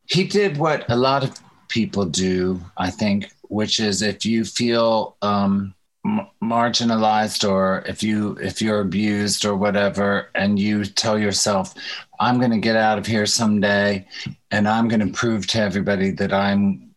he 0.06 0.24
did 0.24 0.58
what 0.58 0.90
a 0.90 0.96
lot 0.96 1.24
of 1.24 1.40
people 1.70 2.06
do, 2.06 2.62
I 2.78 2.90
think, 2.90 3.32
which 3.44 3.80
is 3.80 4.02
if 4.02 4.26
you 4.26 4.46
feel 4.46 5.18
um, 5.22 5.74
m- 6.06 6.28
marginalized 6.42 7.50
or 7.50 7.84
if 7.88 8.04
you 8.04 8.38
if 8.42 8.62
you're 8.62 8.82
abused 8.82 9.46
or 9.46 9.56
whatever, 9.56 10.30
and 10.36 10.60
you 10.60 10.86
tell 10.86 11.18
yourself, 11.18 11.74
"I'm 12.20 12.40
going 12.40 12.52
to 12.52 12.58
get 12.58 12.76
out 12.76 12.98
of 12.98 13.06
here 13.06 13.26
someday," 13.26 14.08
and 14.52 14.68
I'm 14.68 14.88
going 14.88 15.06
to 15.06 15.14
prove 15.14 15.48
to 15.48 15.60
everybody 15.60 16.12
that 16.12 16.34
I'm 16.34 16.93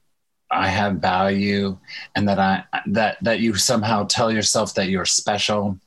I 0.51 0.69
have 0.69 0.97
value 0.97 1.77
and 2.15 2.29
that 2.29 2.39
I 2.39 2.65
that 2.87 3.19
that 3.23 3.41
you 3.41 3.55
somehow 3.57 4.05
tell 4.05 4.31
yourself 4.33 4.75
that 4.75 4.89
you're 4.89 5.05
special. 5.05 5.79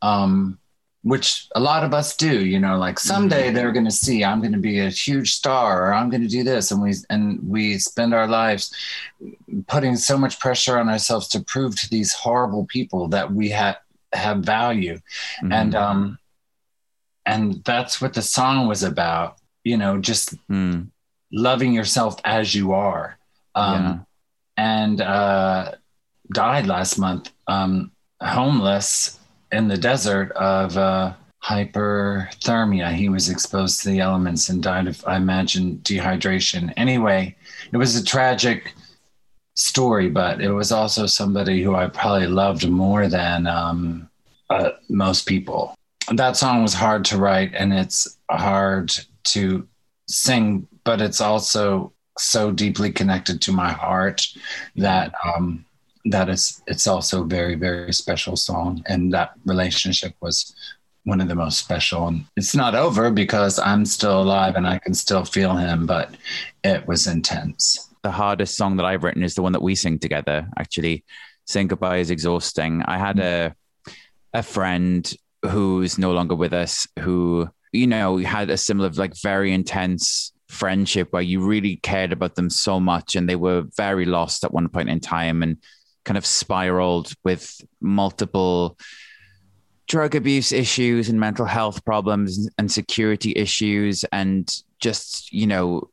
Um, 0.00 0.58
which 1.04 1.48
a 1.56 1.58
lot 1.60 1.82
of 1.82 1.92
us 1.92 2.16
do, 2.16 2.46
you 2.46 2.60
know, 2.60 2.78
like 2.78 2.96
someday 2.96 3.50
they're 3.50 3.72
going 3.72 3.84
to 3.84 3.90
see 3.90 4.22
I'm 4.24 4.38
going 4.40 4.52
to 4.52 4.58
be 4.58 4.78
a 4.78 4.88
huge 4.88 5.32
star 5.34 5.88
or 5.88 5.92
I'm 5.92 6.10
going 6.10 6.22
to 6.22 6.28
do 6.28 6.44
this 6.44 6.70
and 6.70 6.80
we 6.80 6.94
and 7.10 7.40
we 7.42 7.76
spend 7.78 8.14
our 8.14 8.28
lives 8.28 8.72
putting 9.66 9.96
so 9.96 10.16
much 10.16 10.38
pressure 10.38 10.78
on 10.78 10.88
ourselves 10.88 11.26
to 11.28 11.40
prove 11.40 11.74
to 11.80 11.90
these 11.90 12.12
horrible 12.12 12.66
people 12.66 13.08
that 13.08 13.32
we 13.32 13.48
have 13.50 13.78
have 14.12 14.38
value 14.44 14.94
Mm-hmm. 15.42 15.52
and 15.52 15.74
um 15.74 16.18
and 17.26 17.62
that's 17.64 18.00
what 18.00 18.14
the 18.14 18.22
song 18.22 18.68
was 18.68 18.82
about 18.84 19.38
you 19.64 19.76
know 19.76 19.98
just 19.98 20.34
Mm. 20.48 20.90
loving 21.32 21.72
yourself 21.72 22.20
as 22.24 22.54
you 22.54 22.72
are 22.72 23.18
um 23.54 23.74
Yeah. 23.82 23.98
and 24.56 25.00
uh 25.00 25.72
died 26.32 26.66
last 26.66 26.98
month 26.98 27.30
um 27.48 27.90
homeless 28.22 29.18
in 29.50 29.68
the 29.68 29.76
desert 29.76 30.32
of 30.32 30.76
uh 30.76 31.12
hyperthermia. 31.44 32.92
He 32.94 33.08
was 33.08 33.28
exposed 33.28 33.82
to 33.82 33.88
the 33.90 34.00
elements 34.00 34.48
and 34.48 34.62
died 34.62 34.86
of 34.86 35.04
i 35.06 35.16
imagine 35.16 35.78
dehydration. 35.82 36.72
Anyway 36.76 37.34
it 37.72 37.76
was 37.76 37.96
a 37.96 38.04
tragic 38.04 38.74
story 39.54 40.08
but 40.08 40.40
it 40.40 40.50
was 40.52 40.72
also 40.72 41.04
somebody 41.06 41.62
who 41.62 41.74
i 41.74 41.86
probably 41.86 42.26
loved 42.26 42.66
more 42.68 43.06
than 43.08 43.46
um 43.46 44.08
uh, 44.50 44.70
most 44.90 45.26
people. 45.26 45.74
That 46.12 46.36
song 46.36 46.62
was 46.62 46.74
hard 46.74 47.04
to 47.06 47.16
write 47.16 47.54
and 47.54 47.72
it's 47.72 48.18
hard 48.30 48.92
to 49.24 49.66
sing 50.08 50.66
but 50.84 51.00
it's 51.00 51.20
also 51.22 51.92
so 52.22 52.50
deeply 52.50 52.90
connected 52.90 53.40
to 53.40 53.52
my 53.52 53.72
heart 53.72 54.26
that 54.76 55.12
um 55.24 55.64
that 56.04 56.28
it's 56.28 56.62
it's 56.66 56.86
also 56.86 57.22
a 57.22 57.26
very 57.26 57.54
very 57.54 57.92
special 57.92 58.36
song 58.36 58.82
and 58.86 59.12
that 59.12 59.32
relationship 59.44 60.14
was 60.20 60.54
one 61.04 61.20
of 61.20 61.28
the 61.28 61.34
most 61.34 61.58
special 61.58 62.08
and 62.08 62.24
it's 62.36 62.54
not 62.54 62.74
over 62.74 63.10
because 63.10 63.58
i'm 63.58 63.84
still 63.84 64.22
alive 64.22 64.56
and 64.56 64.66
i 64.66 64.78
can 64.78 64.94
still 64.94 65.24
feel 65.24 65.56
him 65.56 65.86
but 65.86 66.16
it 66.64 66.86
was 66.86 67.06
intense 67.06 67.92
the 68.02 68.10
hardest 68.10 68.56
song 68.56 68.76
that 68.76 68.86
I've 68.86 69.04
written 69.04 69.22
is 69.22 69.34
the 69.34 69.42
one 69.42 69.52
that 69.52 69.62
we 69.62 69.74
sing 69.74 69.98
together. 69.98 70.48
Actually, 70.58 71.04
"Saying 71.46 71.68
Goodbye" 71.68 71.98
is 71.98 72.10
exhausting. 72.10 72.82
I 72.82 72.98
had 72.98 73.18
a 73.18 73.54
a 74.34 74.42
friend 74.42 75.12
who's 75.46 75.98
no 75.98 76.12
longer 76.12 76.34
with 76.34 76.52
us, 76.52 76.86
who 77.00 77.48
you 77.72 77.86
know 77.86 78.18
had 78.18 78.50
a 78.50 78.56
similar, 78.56 78.90
like, 78.90 79.14
very 79.20 79.52
intense 79.52 80.32
friendship 80.52 81.12
where 81.12 81.22
you 81.22 81.40
really 81.40 81.76
cared 81.76 82.12
about 82.12 82.34
them 82.34 82.50
so 82.50 82.78
much, 82.78 83.16
and 83.16 83.28
they 83.28 83.36
were 83.36 83.64
very 83.76 84.04
lost 84.04 84.44
at 84.44 84.52
one 84.52 84.68
point 84.68 84.88
in 84.88 85.00
time, 85.00 85.42
and 85.42 85.56
kind 86.04 86.18
of 86.18 86.26
spiraled 86.26 87.12
with 87.24 87.60
multiple 87.80 88.76
drug 89.88 90.14
abuse 90.14 90.52
issues 90.52 91.08
and 91.08 91.18
mental 91.18 91.46
health 91.46 91.84
problems 91.84 92.48
and 92.58 92.70
security 92.70 93.32
issues 93.36 94.04
and 94.12 94.62
just 94.80 95.32
you 95.32 95.46
know 95.46 95.88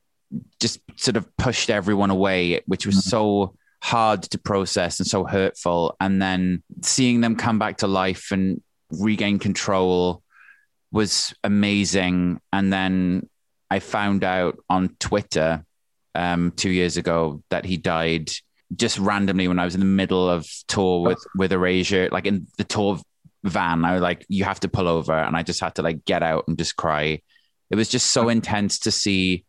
just 0.59 0.79
sort 0.95 1.17
of 1.17 1.25
pushed 1.37 1.69
everyone 1.69 2.09
away 2.11 2.61
which 2.67 2.85
was 2.85 2.95
mm-hmm. 2.95 3.09
so 3.09 3.53
hard 3.81 4.23
to 4.23 4.37
process 4.37 4.99
and 4.99 5.07
so 5.07 5.25
hurtful. 5.25 5.95
And 5.99 6.21
then 6.21 6.63
seeing 6.81 7.21
them 7.21 7.35
come 7.35 7.59
back 7.59 7.77
to 7.77 7.87
life 7.87 8.31
and 8.31 8.61
regain 8.91 9.39
control 9.39 10.23
was 10.91 11.33
amazing. 11.43 12.41
And 12.51 12.73
then 12.73 13.29
i 13.69 13.79
found 13.79 14.23
out 14.23 14.57
on 14.69 14.95
twitter 14.99 15.65
um, 16.15 16.51
two 16.51 16.71
years 16.71 16.97
ago 16.97 17.43
that 17.49 17.65
he 17.65 17.77
died 17.77 18.29
just 18.75 18.97
randomly 18.97 19.47
when 19.47 19.59
i 19.59 19.65
was 19.65 19.75
in 19.75 19.79
the 19.79 19.85
middle 19.85 20.29
of 20.29 20.47
tour 20.67 21.01
with 21.01 21.23
with 21.35 21.51
erasure 21.51 22.09
like 22.11 22.25
in 22.25 22.47
the 22.57 22.63
tour 22.63 22.99
van. 23.43 23.85
I 23.85 23.93
was 23.93 24.01
like 24.01 24.25
you 24.29 24.43
have 24.43 24.59
to 24.61 24.67
pull 24.67 24.87
over. 24.87 25.13
And 25.13 25.35
i 25.35 25.43
just 25.43 25.61
had 25.61 25.75
to 25.75 25.81
like 25.81 26.05
get 26.05 26.23
out 26.23 26.45
and 26.47 26.57
just 26.57 26.75
cry. 26.75 27.21
It 27.69 27.75
was 27.75 27.89
just 27.89 28.11
so 28.11 28.29
intense 28.29 28.79
to 28.79 28.91
see 28.91 29.45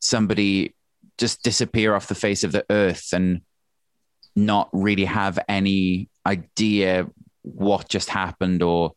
somebody 0.00 0.74
just 1.18 1.42
disappear 1.42 1.94
off 1.94 2.08
the 2.08 2.14
face 2.14 2.42
of 2.44 2.52
the 2.52 2.64
earth 2.70 3.12
and 3.12 3.42
not 4.34 4.68
really 4.72 5.04
have 5.04 5.38
any 5.48 6.08
idea 6.26 7.06
what 7.42 7.88
just 7.88 8.08
happened 8.08 8.62
or 8.62 8.92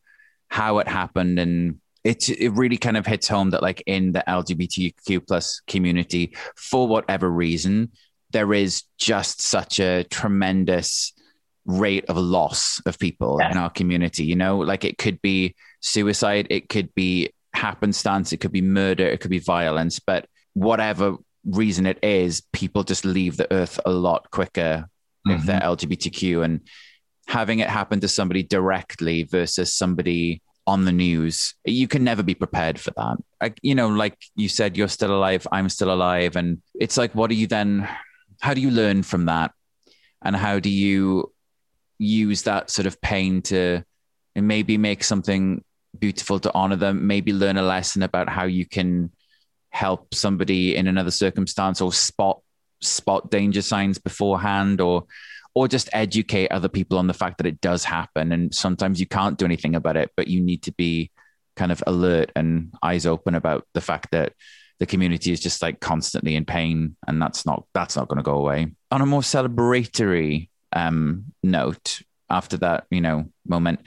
how 0.48 0.80
it 0.80 0.88
happened. 0.88 1.38
And 1.38 1.80
it 2.04 2.30
it 2.30 2.50
really 2.50 2.78
kind 2.78 2.98
of 2.98 3.06
hits 3.06 3.28
home 3.28 3.50
that 3.52 3.62
like 3.62 3.84
in 3.86 4.12
the 4.12 4.24
LGBTQ 4.28 5.28
plus 5.28 5.62
community 5.68 6.36
for 6.56 6.88
whatever 6.88 7.30
reason 7.30 7.92
there 8.32 8.54
is 8.54 8.84
just 8.98 9.42
such 9.42 9.80
a 9.80 10.04
tremendous 10.06 11.14
rate 11.66 12.06
of 12.10 12.18
loss 12.18 12.82
of 12.86 12.98
people 13.00 13.38
Yeah. 13.40 13.52
in 13.52 13.58
our 13.58 13.70
community 13.70 14.24
you 14.24 14.36
know 14.36 14.58
like 14.60 14.86
it 14.86 14.98
could 14.98 15.22
be 15.22 15.56
suicide 15.82 16.48
it 16.50 16.70
could 16.70 16.94
be 16.96 17.32
happenstance 17.54 18.32
it 18.32 18.38
could 18.38 18.52
be 18.52 18.62
murder 18.62 19.06
it 19.06 19.20
could 19.20 19.32
be 19.32 19.40
violence 19.40 20.00
but 20.00 20.28
whatever 20.54 21.18
reason 21.46 21.86
it 21.86 22.00
is 22.04 22.42
people 22.54 22.84
just 22.84 23.06
leave 23.06 23.38
the 23.38 23.52
earth 23.52 23.80
a 23.86 23.92
lot 23.92 24.30
quicker 24.32 24.88
if 25.26 25.38
mm-hmm. 25.38 25.46
they're 25.46 25.60
LGBTQ 25.60 26.44
and 26.44 26.62
having 27.28 27.60
it 27.60 27.70
happen 27.70 28.00
to 28.00 28.08
somebody 28.08 28.44
directly 28.44 29.24
versus 29.24 29.74
somebody 29.74 30.42
on 30.68 30.84
the 30.86 30.92
news, 30.92 31.56
you 31.66 31.88
can 31.88 32.04
never 32.04 32.22
be 32.22 32.36
prepared 32.36 32.80
for 32.80 32.92
that. 32.92 33.18
Like, 33.42 33.58
you 33.64 33.74
know, 33.74 33.88
like 33.88 34.18
you 34.36 34.50
said, 34.50 34.78
you're 34.78 34.90
still 34.90 35.16
alive, 35.16 35.48
I'm 35.52 35.70
still 35.70 35.92
alive. 35.92 36.36
And 36.36 36.62
it's 36.76 36.98
like, 36.98 37.16
what 37.16 37.30
do 37.30 37.36
you 37.36 37.48
then, 37.48 37.88
how 38.42 38.54
do 38.54 38.62
you 38.62 38.70
learn 38.70 39.02
from 39.02 39.26
that? 39.26 39.52
And 40.22 40.36
how 40.36 40.60
do 40.60 40.70
you 40.70 41.34
use 41.98 42.44
that 42.44 42.70
sort 42.70 42.86
of 42.86 43.00
pain 43.02 43.42
to 43.44 43.84
maybe 44.36 44.78
make 44.78 45.04
something 45.04 45.64
beautiful 45.98 46.40
to 46.42 46.54
honor 46.54 46.76
them, 46.76 47.08
maybe 47.08 47.34
learn 47.34 47.58
a 47.58 47.64
lesson 47.64 48.04
about 48.04 48.30
how 48.30 48.44
you 48.44 48.66
can 48.66 49.12
help 49.70 50.14
somebody 50.14 50.76
in 50.76 50.88
another 50.88 51.12
circumstance 51.12 51.82
or 51.82 51.94
spot 51.94 52.42
spot 52.82 53.32
danger 53.32 53.62
signs 53.62 53.98
beforehand 53.98 54.80
or 54.80 55.06
or 55.58 55.68
just 55.68 55.90
educate 55.92 56.52
other 56.52 56.70
people 56.70 57.00
on 57.00 57.08
the 57.08 57.16
fact 57.16 57.40
that 57.40 57.48
it 57.48 57.60
does 57.62 57.84
happen. 57.84 58.32
And 58.32 58.54
sometimes 58.54 59.00
you 59.00 59.08
can't 59.08 59.40
do 59.40 59.46
anything 59.46 59.74
about 59.74 59.98
it 59.98 60.12
but 60.16 60.28
you 60.28 60.40
need 60.40 60.62
to 60.64 60.72
be 60.72 61.10
kind 61.56 61.72
of 61.72 61.84
alert 61.88 62.32
and 62.36 62.72
eyes 62.84 63.08
open 63.08 63.34
about 63.34 63.66
the 63.74 63.82
fact 63.82 64.12
that 64.12 64.34
the 64.78 64.86
community 64.86 65.32
is 65.32 65.40
just 65.40 65.64
like 65.64 65.80
constantly 65.80 66.36
in 66.36 66.46
pain 66.46 66.96
and 67.08 67.20
that's 67.20 67.44
not 67.44 67.66
that's 67.74 67.96
not 67.96 68.08
going 68.08 68.18
to 68.18 68.24
go 68.24 68.38
away. 68.38 68.68
On 68.92 69.02
a 69.02 69.06
more 69.08 69.22
celebratory 69.22 70.50
um, 70.74 71.26
note 71.42 72.04
after 72.30 72.58
that 72.58 72.86
you 72.92 73.02
know 73.02 73.26
moment 73.48 73.80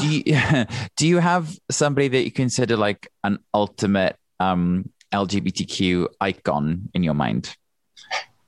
do, 0.00 0.06
you, 0.06 0.36
do 0.96 1.06
you 1.06 1.18
have 1.18 1.56
somebody 1.70 2.08
that 2.08 2.24
you 2.24 2.32
consider 2.32 2.76
like 2.76 3.08
an 3.24 3.38
ultimate 3.54 4.16
um, 4.40 4.90
lgbtq 5.14 6.06
icon 6.20 6.90
in 6.92 7.02
your 7.02 7.14
mind? 7.14 7.56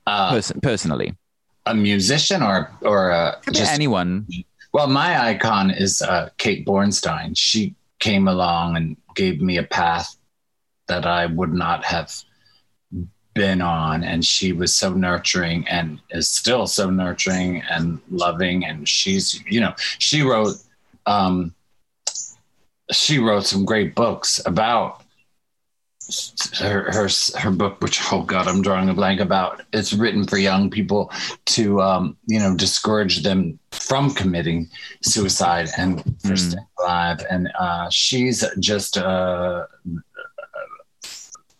Uh, 0.06 0.32
Pers- 0.32 0.52
personally 0.62 1.14
a 1.66 1.74
musician 1.74 2.42
or 2.42 2.70
or 2.82 3.12
uh, 3.12 3.36
Could 3.36 3.54
be 3.54 3.58
just 3.58 3.72
anyone 3.72 4.26
Well, 4.72 4.86
my 4.86 5.30
icon 5.30 5.70
is 5.70 6.00
uh, 6.00 6.30
Kate 6.38 6.64
Bornstein. 6.64 7.36
She 7.36 7.74
came 7.98 8.28
along 8.28 8.76
and 8.76 8.96
gave 9.14 9.40
me 9.40 9.56
a 9.58 9.64
path 9.64 10.16
that 10.86 11.06
I 11.06 11.26
would 11.26 11.52
not 11.52 11.84
have 11.84 12.12
been 13.34 13.60
on. 13.60 14.04
And 14.04 14.24
she 14.24 14.52
was 14.52 14.74
so 14.74 14.92
nurturing 14.92 15.66
and 15.68 16.00
is 16.10 16.28
still 16.28 16.66
so 16.66 16.90
nurturing 16.90 17.62
and 17.70 18.00
loving. 18.10 18.64
And 18.64 18.88
she's, 18.88 19.42
you 19.46 19.60
know, 19.60 19.74
she 19.98 20.22
wrote, 20.22 20.56
um, 21.06 21.54
she 22.92 23.18
wrote 23.18 23.46
some 23.46 23.64
great 23.64 23.94
books 23.94 24.40
about 24.46 25.02
her, 26.58 26.90
her 26.92 27.08
her 27.38 27.50
book, 27.50 27.80
which 27.82 28.00
oh 28.12 28.22
god, 28.22 28.46
I'm 28.48 28.62
drawing 28.62 28.88
a 28.88 28.94
blank 28.94 29.20
about. 29.20 29.62
It's 29.72 29.92
written 29.92 30.26
for 30.26 30.38
young 30.38 30.70
people 30.70 31.10
to 31.46 31.80
um, 31.82 32.16
you 32.26 32.38
know 32.38 32.56
discourage 32.56 33.22
them 33.22 33.58
from 33.72 34.12
committing 34.14 34.68
suicide 35.02 35.68
and 35.76 36.02
for 36.20 36.34
Mm. 36.34 36.38
staying 36.38 36.66
alive. 36.80 37.24
And 37.30 37.48
uh, 37.58 37.88
she's 37.90 38.44
just 38.58 38.96
uh, 38.98 39.66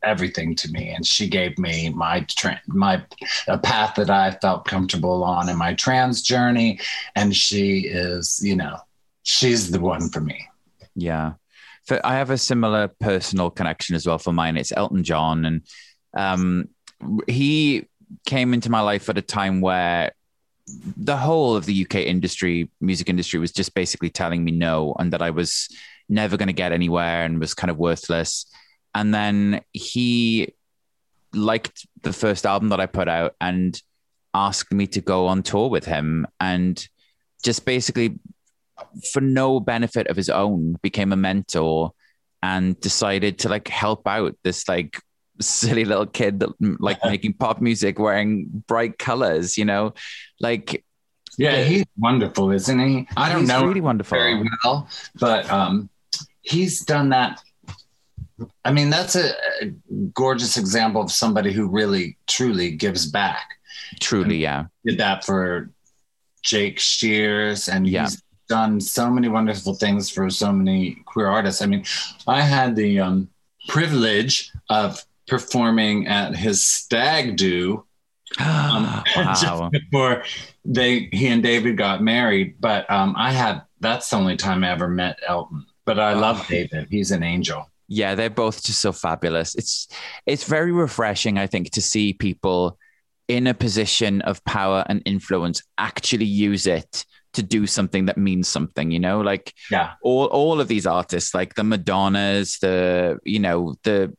everything 0.02 0.54
to 0.56 0.70
me. 0.70 0.90
And 0.90 1.06
she 1.06 1.28
gave 1.28 1.58
me 1.58 1.90
my 1.90 2.20
tra- 2.28 2.60
my 2.66 3.02
a 3.48 3.58
path 3.58 3.94
that 3.96 4.10
I 4.10 4.30
felt 4.32 4.64
comfortable 4.64 5.22
on 5.24 5.48
in 5.48 5.56
my 5.56 5.74
trans 5.74 6.22
journey. 6.22 6.80
And 7.14 7.36
she 7.36 7.80
is, 7.80 8.40
you 8.42 8.56
know, 8.56 8.78
she's 9.22 9.70
the 9.70 9.80
one 9.80 10.08
for 10.08 10.20
me. 10.20 10.48
Yeah. 10.94 11.34
For, 11.86 12.04
I 12.04 12.14
have 12.14 12.30
a 12.30 12.38
similar 12.38 12.88
personal 12.88 13.50
connection 13.50 13.96
as 13.96 14.06
well 14.06 14.18
for 14.18 14.32
mine. 14.32 14.56
It's 14.56 14.72
Elton 14.72 15.04
John. 15.04 15.44
And 15.44 15.62
um, 16.16 16.68
he 17.26 17.86
came 18.26 18.54
into 18.54 18.70
my 18.70 18.80
life 18.80 19.08
at 19.08 19.18
a 19.18 19.22
time 19.22 19.60
where 19.60 20.12
the 20.96 21.16
whole 21.16 21.56
of 21.56 21.66
the 21.66 21.84
UK 21.84 21.96
industry, 21.96 22.70
music 22.80 23.08
industry, 23.08 23.38
was 23.38 23.52
just 23.52 23.74
basically 23.74 24.10
telling 24.10 24.44
me 24.44 24.52
no 24.52 24.94
and 24.98 25.12
that 25.12 25.22
I 25.22 25.30
was 25.30 25.68
never 26.08 26.36
going 26.36 26.48
to 26.48 26.52
get 26.52 26.72
anywhere 26.72 27.24
and 27.24 27.40
was 27.40 27.54
kind 27.54 27.70
of 27.70 27.78
worthless. 27.78 28.46
And 28.94 29.14
then 29.14 29.62
he 29.72 30.54
liked 31.32 31.86
the 32.02 32.12
first 32.12 32.44
album 32.44 32.70
that 32.70 32.80
I 32.80 32.86
put 32.86 33.08
out 33.08 33.34
and 33.40 33.80
asked 34.34 34.72
me 34.72 34.86
to 34.88 35.00
go 35.00 35.26
on 35.26 35.42
tour 35.42 35.68
with 35.68 35.84
him 35.84 36.26
and 36.38 36.86
just 37.42 37.64
basically 37.64 38.18
for 39.12 39.20
no 39.20 39.60
benefit 39.60 40.06
of 40.08 40.16
his 40.16 40.28
own 40.28 40.76
became 40.82 41.12
a 41.12 41.16
mentor 41.16 41.92
and 42.42 42.78
decided 42.80 43.38
to 43.40 43.48
like 43.48 43.68
help 43.68 44.06
out 44.08 44.34
this 44.44 44.68
like 44.68 45.00
silly 45.40 45.84
little 45.84 46.06
kid 46.06 46.40
that 46.40 46.50
like 46.80 46.98
making 47.04 47.32
pop 47.34 47.60
music 47.60 47.98
wearing 47.98 48.46
bright 48.66 48.98
colors 48.98 49.56
you 49.58 49.64
know 49.64 49.92
like 50.40 50.84
Yeah, 51.38 51.62
he's 51.62 51.84
wonderful, 51.96 52.50
isn't 52.50 52.78
he? 52.80 53.06
I 53.16 53.30
don't 53.30 53.40
he's 53.40 53.48
know 53.48 53.64
really 53.66 53.80
wonderful 53.80 54.18
very 54.18 54.42
well, 54.64 54.88
but 55.18 55.48
um, 55.50 55.88
he's 56.42 56.84
done 56.84 57.10
that. 57.10 57.40
I 58.64 58.72
mean, 58.72 58.88
that's 58.90 59.16
a, 59.16 59.30
a 59.62 59.66
gorgeous 60.14 60.56
example 60.56 61.02
of 61.02 61.10
somebody 61.12 61.52
who 61.52 61.68
really, 61.68 62.16
truly 62.26 62.70
gives 62.72 63.04
back. 63.06 63.44
truly 64.00 64.38
yeah 64.38 64.64
Did 64.84 64.98
that 64.98 65.24
for 65.24 65.70
Jake 66.42 66.78
Shears, 66.78 67.68
and 67.68 67.86
Yeah. 67.86 68.04
he's 68.04 68.22
done 68.50 68.80
so 68.80 69.08
many 69.10 69.28
wonderful 69.28 69.74
things 69.74 70.10
for 70.10 70.28
so 70.28 70.52
many 70.52 70.96
queer 71.06 71.28
artists. 71.28 71.62
I 71.62 71.66
mean, 71.66 71.84
I 72.26 72.42
had 72.42 72.76
the 72.76 73.00
um, 73.00 73.28
privilege 73.68 74.50
of 74.68 75.02
performing 75.26 76.06
at 76.08 76.34
his 76.36 76.64
stag 76.64 77.36
do 77.36 77.84
um, 78.40 79.02
just 79.40 79.70
before 79.70 80.24
they 80.64 81.08
he 81.12 81.28
and 81.28 81.42
David 81.42 81.76
got 81.76 82.02
married. 82.02 82.56
But 82.60 82.90
um, 82.90 83.14
I 83.16 83.32
had 83.32 83.62
that's 83.80 84.10
the 84.10 84.16
only 84.16 84.36
time 84.36 84.62
I 84.64 84.70
ever 84.70 84.88
met 84.88 85.18
Elton. 85.26 85.64
But 85.86 85.98
I 85.98 86.12
love 86.14 86.40
Oh. 86.40 86.46
David. 86.50 86.88
He's 86.90 87.10
an 87.10 87.22
angel. 87.22 87.66
yeah 87.88 88.14
they're 88.14 88.30
both 88.44 88.62
just 88.62 88.80
so 88.80 88.92
fabulous 88.92 89.56
it's 89.56 89.88
it's 90.24 90.44
very 90.44 90.70
refreshing 90.70 91.38
i 91.38 91.46
think 91.48 91.70
to 91.72 91.82
see 91.82 92.12
people 92.12 92.78
in 93.26 93.48
a 93.48 93.54
position 93.66 94.20
of 94.30 94.38
power 94.44 94.84
and 94.88 95.02
influence 95.06 95.58
actually 95.76 96.30
use 96.48 96.66
it 96.68 97.04
to 97.32 97.42
do 97.42 97.66
something 97.66 98.06
that 98.06 98.18
means 98.18 98.48
something 98.48 98.90
you 98.90 98.98
know 98.98 99.20
like 99.20 99.54
Yeah. 99.70 99.92
all 100.02 100.26
all 100.26 100.60
of 100.60 100.68
these 100.68 100.86
artists 100.86 101.34
like 101.34 101.54
the 101.54 101.62
madonnas 101.64 102.58
the 102.60 103.18
you 103.24 103.38
know 103.38 103.74
the 103.84 104.12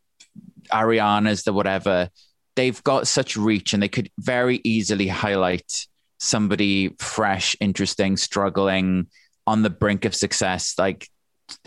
arianas 0.72 1.44
the 1.44 1.54
whatever 1.54 2.10
they've 2.56 2.82
got 2.84 3.08
such 3.08 3.36
reach 3.38 3.74
and 3.74 3.82
they 3.84 3.88
could 3.90 4.10
very 4.20 4.62
easily 4.64 5.08
highlight 5.08 5.88
somebody 6.20 6.96
fresh 7.00 7.56
interesting 7.60 8.16
struggling 8.18 9.08
on 9.48 9.64
the 9.64 9.70
brink 9.70 10.06
of 10.06 10.16
success 10.16 10.76
like 10.78 11.10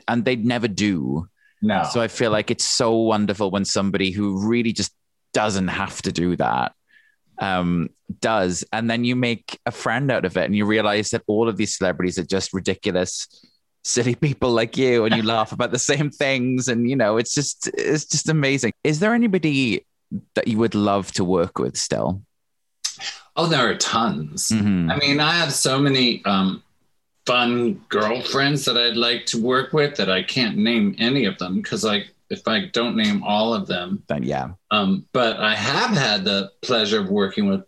and 0.09 0.24
they'd 0.24 0.44
never 0.46 0.68
do 0.68 1.28
No. 1.61 1.85
so 1.90 2.00
I 2.00 2.09
feel 2.09 2.30
like 2.30 2.50
it's 2.50 2.64
so 2.64 2.96
wonderful 2.96 3.50
when 3.50 3.64
somebody 3.64 4.11
who 4.12 4.46
really 4.48 4.72
just 4.72 4.92
doesn't 5.33 5.68
have 5.68 6.00
to 6.02 6.12
do 6.12 6.37
that 6.37 6.72
um, 7.38 7.90
does. 8.20 8.64
And 8.73 8.90
then 8.90 9.05
you 9.05 9.16
make 9.16 9.59
a 9.66 9.70
friend 9.70 10.11
out 10.11 10.25
of 10.25 10.37
it 10.37 10.44
and 10.44 10.57
you 10.57 10.66
realize 10.66 11.11
that 11.11 11.23
all 11.27 11.49
of 11.49 11.57
these 11.57 11.77
celebrities 11.77 12.18
are 12.18 12.25
just 12.25 12.53
ridiculous, 12.53 13.29
silly 13.83 14.14
people 14.14 14.51
like 14.51 14.77
you, 14.77 15.05
and 15.05 15.14
you 15.14 15.23
laugh 15.35 15.53
about 15.53 15.70
the 15.70 15.79
same 15.79 16.11
things. 16.11 16.68
And, 16.68 16.88
you 16.88 16.97
know, 16.97 17.16
it's 17.16 17.35
just, 17.35 17.68
it's 17.75 18.07
just 18.07 18.29
amazing. 18.29 18.73
Is 18.85 19.01
there 19.01 19.14
anybody 19.14 19.87
that 20.35 20.49
you 20.49 20.59
would 20.59 20.75
love 20.75 21.12
to 21.12 21.25
work 21.25 21.59
with 21.59 21.77
still? 21.77 22.23
oh, 23.37 23.47
there 23.47 23.68
are 23.68 23.75
tons. 23.75 24.51
Mhm. 24.51 24.90
I 24.90 24.97
mean, 24.99 25.20
I 25.20 25.33
have 25.33 25.53
so 25.53 25.79
many 25.79 26.25
um, 26.25 26.62
fun 27.27 27.75
girlfriends 27.88 28.64
that 28.66 28.77
I'd 28.77 28.97
like 28.97 29.27
to 29.27 29.42
work 29.42 29.73
with 29.73 29.97
that 29.97 30.11
I 30.11 30.23
can't 30.23 30.57
name 30.57 30.94
any 30.99 31.25
of 31.25 31.38
them 31.38 31.57
because 31.57 31.85
I 31.85 32.05
if 32.30 32.46
I 32.48 32.66
don't 32.72 32.96
name 32.96 33.22
all 33.22 33.52
of 33.54 33.66
them, 33.66 34.02
Then, 34.08 34.22
yeah. 34.22 34.48
Um, 34.70 35.06
but 35.12 35.38
I 35.38 35.54
have 35.54 35.90
had 35.96 36.24
the 36.24 36.50
pleasure 36.62 37.00
of 37.00 37.08
working 37.10 37.48
with 37.48 37.62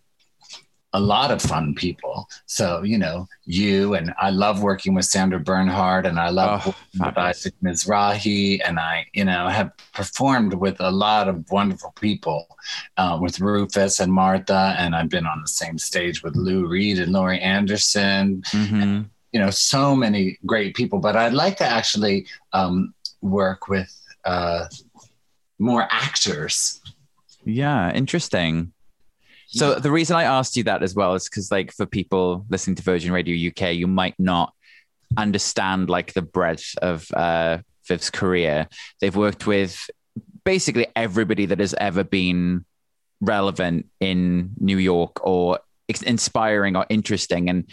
a 0.92 1.00
lot 1.00 1.30
of 1.30 1.42
fun 1.42 1.74
people. 1.74 2.26
So, 2.46 2.82
you 2.82 2.96
know, 2.96 3.28
you 3.44 3.94
and 3.94 4.14
I 4.18 4.30
love 4.30 4.62
working 4.62 4.94
with 4.94 5.04
Sandra 5.04 5.38
Bernhard 5.38 6.06
and 6.06 6.18
I 6.18 6.30
love 6.30 6.62
Oh, 6.64 6.68
working 6.70 7.06
with. 7.06 7.18
Isaac 7.18 7.54
Mizrahi. 7.62 8.60
And 8.64 8.78
I, 8.78 9.04
you 9.12 9.24
know, 9.26 9.48
have 9.48 9.72
performed 9.92 10.54
with 10.54 10.80
a 10.80 10.90
lot 10.90 11.28
of 11.28 11.44
wonderful 11.50 11.92
people, 12.00 12.46
uh, 12.96 13.18
with 13.20 13.40
Rufus 13.40 14.00
and 14.00 14.10
Martha. 14.10 14.74
And 14.78 14.94
I've 14.96 15.10
been 15.10 15.26
on 15.26 15.42
the 15.42 15.48
same 15.48 15.76
stage 15.76 16.22
with 16.22 16.34
Lou 16.34 16.66
Reed 16.66 16.98
and 16.98 17.12
Laurie 17.12 17.40
Anderson 17.40 18.42
Mhm. 18.52 19.10
you 19.32 19.40
know 19.40 19.50
so 19.50 19.94
many 19.94 20.38
great 20.46 20.74
people 20.74 20.98
but 20.98 21.14
i'd 21.16 21.34
like 21.34 21.56
to 21.58 21.64
actually 21.64 22.26
um, 22.54 22.94
work 23.20 23.68
with 23.68 23.92
uh, 24.26 24.66
more 25.58 25.88
actors 25.90 26.82
Yeah, 27.46 27.92
interesting. 27.92 28.72
So 29.48 29.76
the 29.76 29.92
reason 29.92 30.16
I 30.16 30.24
asked 30.24 30.56
you 30.56 30.64
that 30.64 30.82
as 30.82 30.94
well 30.94 31.14
is 31.14 31.28
because, 31.28 31.50
like, 31.50 31.72
for 31.72 31.86
people 31.86 32.44
listening 32.50 32.74
to 32.76 32.82
Virgin 32.82 33.12
Radio 33.12 33.50
UK, 33.50 33.74
you 33.74 33.86
might 33.86 34.16
not 34.18 34.52
understand 35.16 35.88
like 35.88 36.12
the 36.12 36.22
breadth 36.22 36.76
of 36.82 37.08
uh, 37.12 37.58
Viv's 37.86 38.10
career. 38.10 38.68
They've 39.00 39.14
worked 39.14 39.46
with 39.46 39.88
basically 40.44 40.88
everybody 40.96 41.46
that 41.46 41.60
has 41.60 41.74
ever 41.74 42.02
been 42.02 42.64
relevant 43.20 43.86
in 44.00 44.50
New 44.58 44.78
York 44.78 45.24
or 45.24 45.60
inspiring 45.88 46.74
or 46.76 46.84
interesting, 46.88 47.48
and 47.48 47.70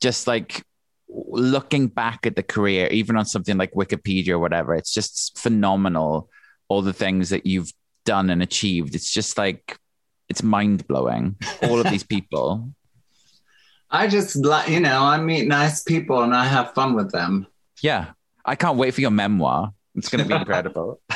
just 0.00 0.26
like 0.26 0.64
looking 1.12 1.88
back 1.88 2.26
at 2.26 2.36
the 2.36 2.42
career, 2.42 2.86
even 2.88 3.16
on 3.16 3.26
something 3.26 3.56
like 3.56 3.72
Wikipedia 3.72 4.30
or 4.30 4.38
whatever, 4.38 4.74
it's 4.74 4.94
just 4.94 5.38
phenomenal. 5.38 6.30
All 6.68 6.82
the 6.82 6.92
things 6.92 7.30
that 7.30 7.44
you've 7.44 7.72
done 8.04 8.30
and 8.30 8.42
achieved. 8.42 8.94
It's 8.94 9.12
just 9.12 9.36
like 9.36 9.76
it's 10.28 10.42
mind 10.42 10.86
blowing. 10.88 11.36
All 11.62 11.80
of 11.80 11.90
these 11.90 12.04
people. 12.04 12.72
i 13.94 14.08
just 14.08 14.36
you 14.68 14.80
know 14.80 15.02
i 15.02 15.20
meet 15.20 15.46
nice 15.46 15.82
people 15.82 16.22
and 16.22 16.34
i 16.34 16.46
have 16.46 16.72
fun 16.72 16.94
with 16.94 17.12
them 17.12 17.46
Yeah. 17.82 18.12
I 18.42 18.56
can't 18.56 18.78
wait 18.78 18.94
for 18.94 19.02
your 19.02 19.10
memoir. 19.10 19.74
It's 19.94 20.08
going 20.08 20.22
to 20.24 20.28
be 20.28 20.34
incredible. 20.34 20.98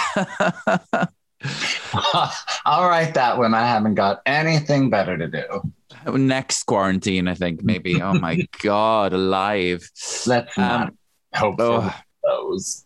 i'll 2.64 2.88
write 2.88 3.14
that 3.14 3.38
when 3.38 3.54
i 3.54 3.66
haven't 3.66 3.94
got 3.94 4.20
anything 4.26 4.90
better 4.90 5.16
to 5.18 5.26
do 5.26 5.72
Next 6.06 6.64
quarantine, 6.64 7.28
I 7.28 7.34
think, 7.34 7.62
maybe. 7.62 8.02
Oh 8.02 8.14
my 8.14 8.46
God, 8.62 9.12
alive. 9.12 9.88
let's 10.26 10.58
Um, 10.58 10.98
hope 11.34 11.56
oh. 11.58 11.94
those 12.24 12.84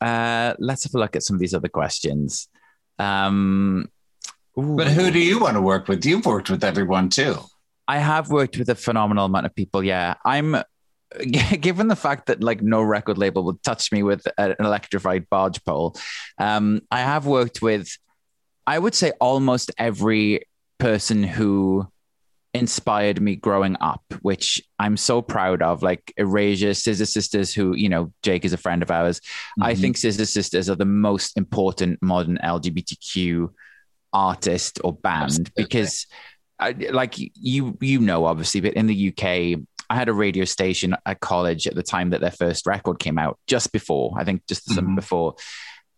Uh, 0.00 0.54
let's 0.58 0.84
have 0.84 0.94
a 0.94 0.98
look 0.98 1.16
at 1.16 1.22
some 1.22 1.36
of 1.36 1.40
these 1.40 1.54
other 1.54 1.68
questions. 1.68 2.48
Um, 2.98 3.88
but 4.56 4.88
who 4.88 5.10
do 5.10 5.18
you 5.18 5.38
want 5.38 5.54
to 5.54 5.60
work 5.60 5.88
with? 5.88 6.04
You've 6.04 6.26
worked 6.26 6.50
with 6.50 6.64
everyone 6.64 7.08
too. 7.08 7.36
I 7.88 7.98
have 7.98 8.30
worked 8.30 8.58
with 8.58 8.68
a 8.68 8.74
phenomenal 8.74 9.26
amount 9.26 9.46
of 9.46 9.54
people. 9.54 9.82
Yeah, 9.82 10.14
I'm. 10.24 10.56
Given 11.60 11.88
the 11.88 11.96
fact 11.96 12.26
that 12.26 12.42
like 12.42 12.62
no 12.62 12.80
record 12.82 13.18
label 13.18 13.44
would 13.44 13.62
touch 13.62 13.92
me 13.92 14.02
with 14.02 14.26
an 14.38 14.56
electrified 14.58 15.28
barge 15.28 15.62
pole, 15.62 15.94
um, 16.38 16.80
I 16.90 17.00
have 17.00 17.26
worked 17.26 17.60
with, 17.60 17.86
I 18.66 18.78
would 18.78 18.94
say, 18.94 19.12
almost 19.20 19.70
every 19.76 20.46
person 20.78 21.22
who 21.22 21.86
inspired 22.54 23.20
me 23.20 23.36
growing 23.36 23.76
up, 23.80 24.02
which 24.20 24.62
I'm 24.78 24.96
so 24.96 25.22
proud 25.22 25.62
of. 25.62 25.82
Like 25.82 26.12
Erasure, 26.16 26.74
Scissor 26.74 27.06
Sisters, 27.06 27.54
who, 27.54 27.74
you 27.74 27.88
know, 27.88 28.12
Jake 28.22 28.44
is 28.44 28.52
a 28.52 28.58
friend 28.58 28.82
of 28.82 28.90
ours. 28.90 29.20
Mm-hmm. 29.20 29.62
I 29.62 29.74
think 29.74 29.96
Scissor 29.96 30.26
Sisters 30.26 30.68
are 30.68 30.74
the 30.74 30.84
most 30.84 31.36
important 31.36 32.02
modern 32.02 32.38
LGBTQ 32.42 33.50
artist 34.12 34.80
or 34.84 34.92
band 34.92 35.24
Absolutely. 35.24 35.52
because 35.56 36.06
I, 36.58 36.72
like 36.90 37.14
you 37.16 37.76
you 37.80 37.98
know 37.98 38.26
obviously 38.26 38.60
but 38.60 38.74
in 38.74 38.86
the 38.86 39.08
UK 39.08 39.24
I 39.88 39.96
had 39.96 40.08
a 40.08 40.12
radio 40.12 40.44
station 40.44 40.94
at 41.06 41.20
college 41.20 41.66
at 41.66 41.74
the 41.74 41.82
time 41.82 42.10
that 42.10 42.20
their 42.20 42.30
first 42.30 42.66
record 42.66 42.98
came 42.98 43.18
out 43.18 43.38
just 43.46 43.72
before 43.72 44.14
I 44.18 44.24
think 44.24 44.46
just 44.46 44.66
the 44.66 44.72
mm-hmm. 44.72 44.84
summer 44.84 44.96
before 44.96 45.34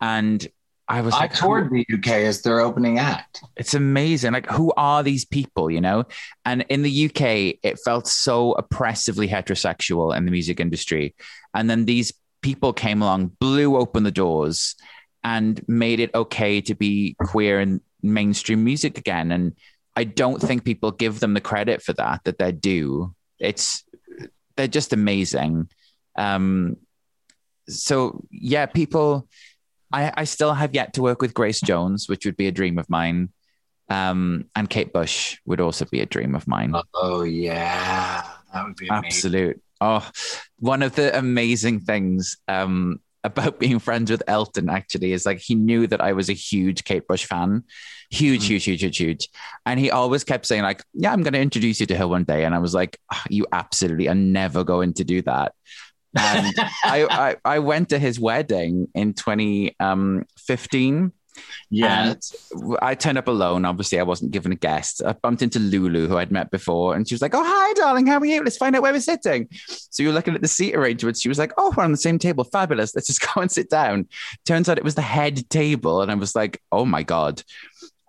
and 0.01 0.47
I 0.89 1.01
was 1.01 1.15
I 1.15 1.21
like, 1.21 1.35
toured 1.35 1.71
the 1.71 1.87
UK 1.93 2.09
as 2.09 2.43
their 2.43 2.61
opening 2.61 2.99
act. 2.99 3.43
It's 3.57 3.75
amazing. 3.75 4.33
Like, 4.33 4.51
who 4.51 4.73
are 4.77 5.03
these 5.03 5.25
people, 5.25 5.71
you 5.71 5.81
know? 5.81 6.05
And 6.45 6.65
in 6.69 6.83
the 6.83 7.07
UK, 7.07 7.59
it 7.63 7.79
felt 7.85 8.07
so 8.07 8.53
oppressively 8.53 9.27
heterosexual 9.27 10.15
in 10.15 10.27
the 10.27 10.31
music 10.31 10.61
industry. 10.61 11.15
And 11.55 11.71
then 11.71 11.87
these 11.87 12.13
people 12.43 12.75
came 12.75 13.01
along, 13.01 13.33
blew 13.41 13.77
open 13.77 14.03
the 14.03 14.11
doors, 14.11 14.75
and 15.23 15.67
made 15.67 16.01
it 16.01 16.15
okay 16.15 16.61
to 16.61 16.75
be 16.75 17.17
queer 17.19 17.61
in 17.61 17.81
mainstream 18.03 18.63
music 18.63 18.99
again. 18.99 19.33
And 19.33 19.55
I 19.97 20.05
don't 20.05 20.41
think 20.41 20.65
people 20.65 20.91
give 20.91 21.21
them 21.21 21.33
the 21.33 21.41
credit 21.41 21.83
for 21.83 21.95
that 21.95 22.25
that 22.25 22.37
they're 22.37 22.53
due. 22.53 23.15
It's 23.39 23.85
they're 24.57 24.69
just 24.69 24.93
amazing. 24.93 25.71
Um, 26.17 26.77
so 27.69 28.25
yeah, 28.31 28.67
people. 28.67 29.29
I, 29.95 30.13
I 30.17 30.25
still 30.25 30.53
have 30.53 30.75
yet 30.75 30.95
to 30.95 31.03
work 31.03 31.23
with 31.23 31.35
Grace 31.35 31.61
Jones, 31.61 32.09
which 32.09 32.27
would 32.27 32.37
be 32.37 32.49
a 32.49 32.53
dream 32.53 32.79
of 32.79 32.91
mine. 32.91 33.31
Um, 33.89 34.47
and 34.57 34.69
Kate 34.69 34.93
Bush 34.93 35.39
would 35.47 35.61
also 35.61 35.85
be 35.85 36.01
a 36.01 36.07
dream 36.07 36.35
of 36.35 36.49
mine. 36.49 36.75
Oh 36.95 37.23
yeah, 37.23 38.27
that 38.53 38.67
would 38.67 38.77
be 38.77 38.89
amazing. 38.89 39.07
absolute. 39.07 39.63
Oh, 39.81 40.09
one 40.59 40.83
of 40.83 40.97
the 40.97 41.17
amazing 41.17 41.81
things 41.81 42.39
um, 42.49 43.01
about 43.23 43.61
being 43.61 43.79
friends 43.79 44.11
with 44.11 44.23
Elton 44.27 44.69
actually 44.69 45.13
is 45.13 45.27
like 45.27 45.39
he 45.39 45.55
knew 45.55 45.87
that 45.87 46.01
I 46.01 46.13
was 46.13 46.29
a 46.29 46.35
huge 46.35 46.83
Kate 46.83 47.07
Bush 47.07 47.27
fan, 47.27 47.63
huge, 48.11 48.43
mm. 48.43 48.47
huge, 48.47 48.65
huge, 48.65 48.83
huge, 48.83 48.97
huge, 48.97 49.29
and 49.65 49.79
he 49.79 49.93
always 49.93 50.25
kept 50.25 50.47
saying 50.47 50.63
like, 50.63 50.83
"Yeah, 50.95 51.13
I'm 51.13 51.23
going 51.23 51.35
to 51.35 51.41
introduce 51.41 51.79
you 51.79 51.87
to 51.87 51.97
her 51.97 52.09
one 52.09 52.25
day," 52.25 52.45
and 52.45 52.55
I 52.55 52.59
was 52.59 52.75
like, 52.75 52.99
oh, 53.13 53.23
"You 53.31 53.47
absolutely 53.53 54.09
are 54.09 54.15
never 54.15 54.65
going 54.65 54.95
to 54.95 55.05
do 55.05 55.23
that." 55.23 55.55
And 56.17 56.55
I, 56.85 57.07
I, 57.11 57.37
I 57.45 57.59
went 57.59 57.91
to 57.91 57.99
his 57.99 58.19
wedding 58.21 58.89
in 58.95 59.15
2015. 59.15 60.95
Um, 60.97 61.13
yeah. 61.71 62.15
I 62.81 62.95
turned 62.95 63.19
up 63.19 63.29
alone. 63.29 63.65
Obviously, 63.65 63.99
I 63.99 64.05
wasn't 64.05 64.31
given 64.31 64.53
a 64.53 64.57
guest. 64.57 65.03
I 65.05 65.13
bumped 65.13 65.43
into 65.43 65.59
Lulu, 65.59 66.07
who 66.07 66.17
I'd 66.17 66.31
met 66.31 66.51
before, 66.51 66.95
and 66.95 67.09
she 67.09 67.15
was 67.15 67.23
like, 67.23 67.35
Oh, 67.35 67.43
hi, 67.45 67.73
darling. 67.75 68.07
How 68.07 68.19
are 68.19 68.25
you? 68.25 68.43
Let's 68.43 68.57
find 68.57 68.77
out 68.77 68.83
where 68.83 68.93
we're 68.93 69.01
sitting. 69.01 69.49
So 69.67 70.03
you're 70.03 70.13
looking 70.13 70.35
at 70.35 70.43
the 70.43 70.49
seat 70.49 70.75
arrangements. 70.75 71.21
She 71.21 71.29
was 71.29 71.39
like, 71.39 71.53
Oh, 71.59 71.73
we're 71.77 71.85
on 71.85 71.93
the 71.93 71.99
same 71.99 72.19
table. 72.19 72.45
Fabulous. 72.45 72.95
Let's 72.95 73.09
just 73.09 73.21
go 73.35 73.41
and 73.41 73.51
sit 73.51 73.69
down. 73.71 74.09
Turns 74.47 74.69
out 74.69 74.79
it 74.79 74.85
was 74.85 74.95
the 74.95 75.03
head 75.03 75.49
table. 75.51 76.03
And 76.03 76.11
I 76.11 76.15
was 76.15 76.35
like, 76.35 76.61
Oh 76.71 76.85
my 76.85 77.03
God. 77.03 77.43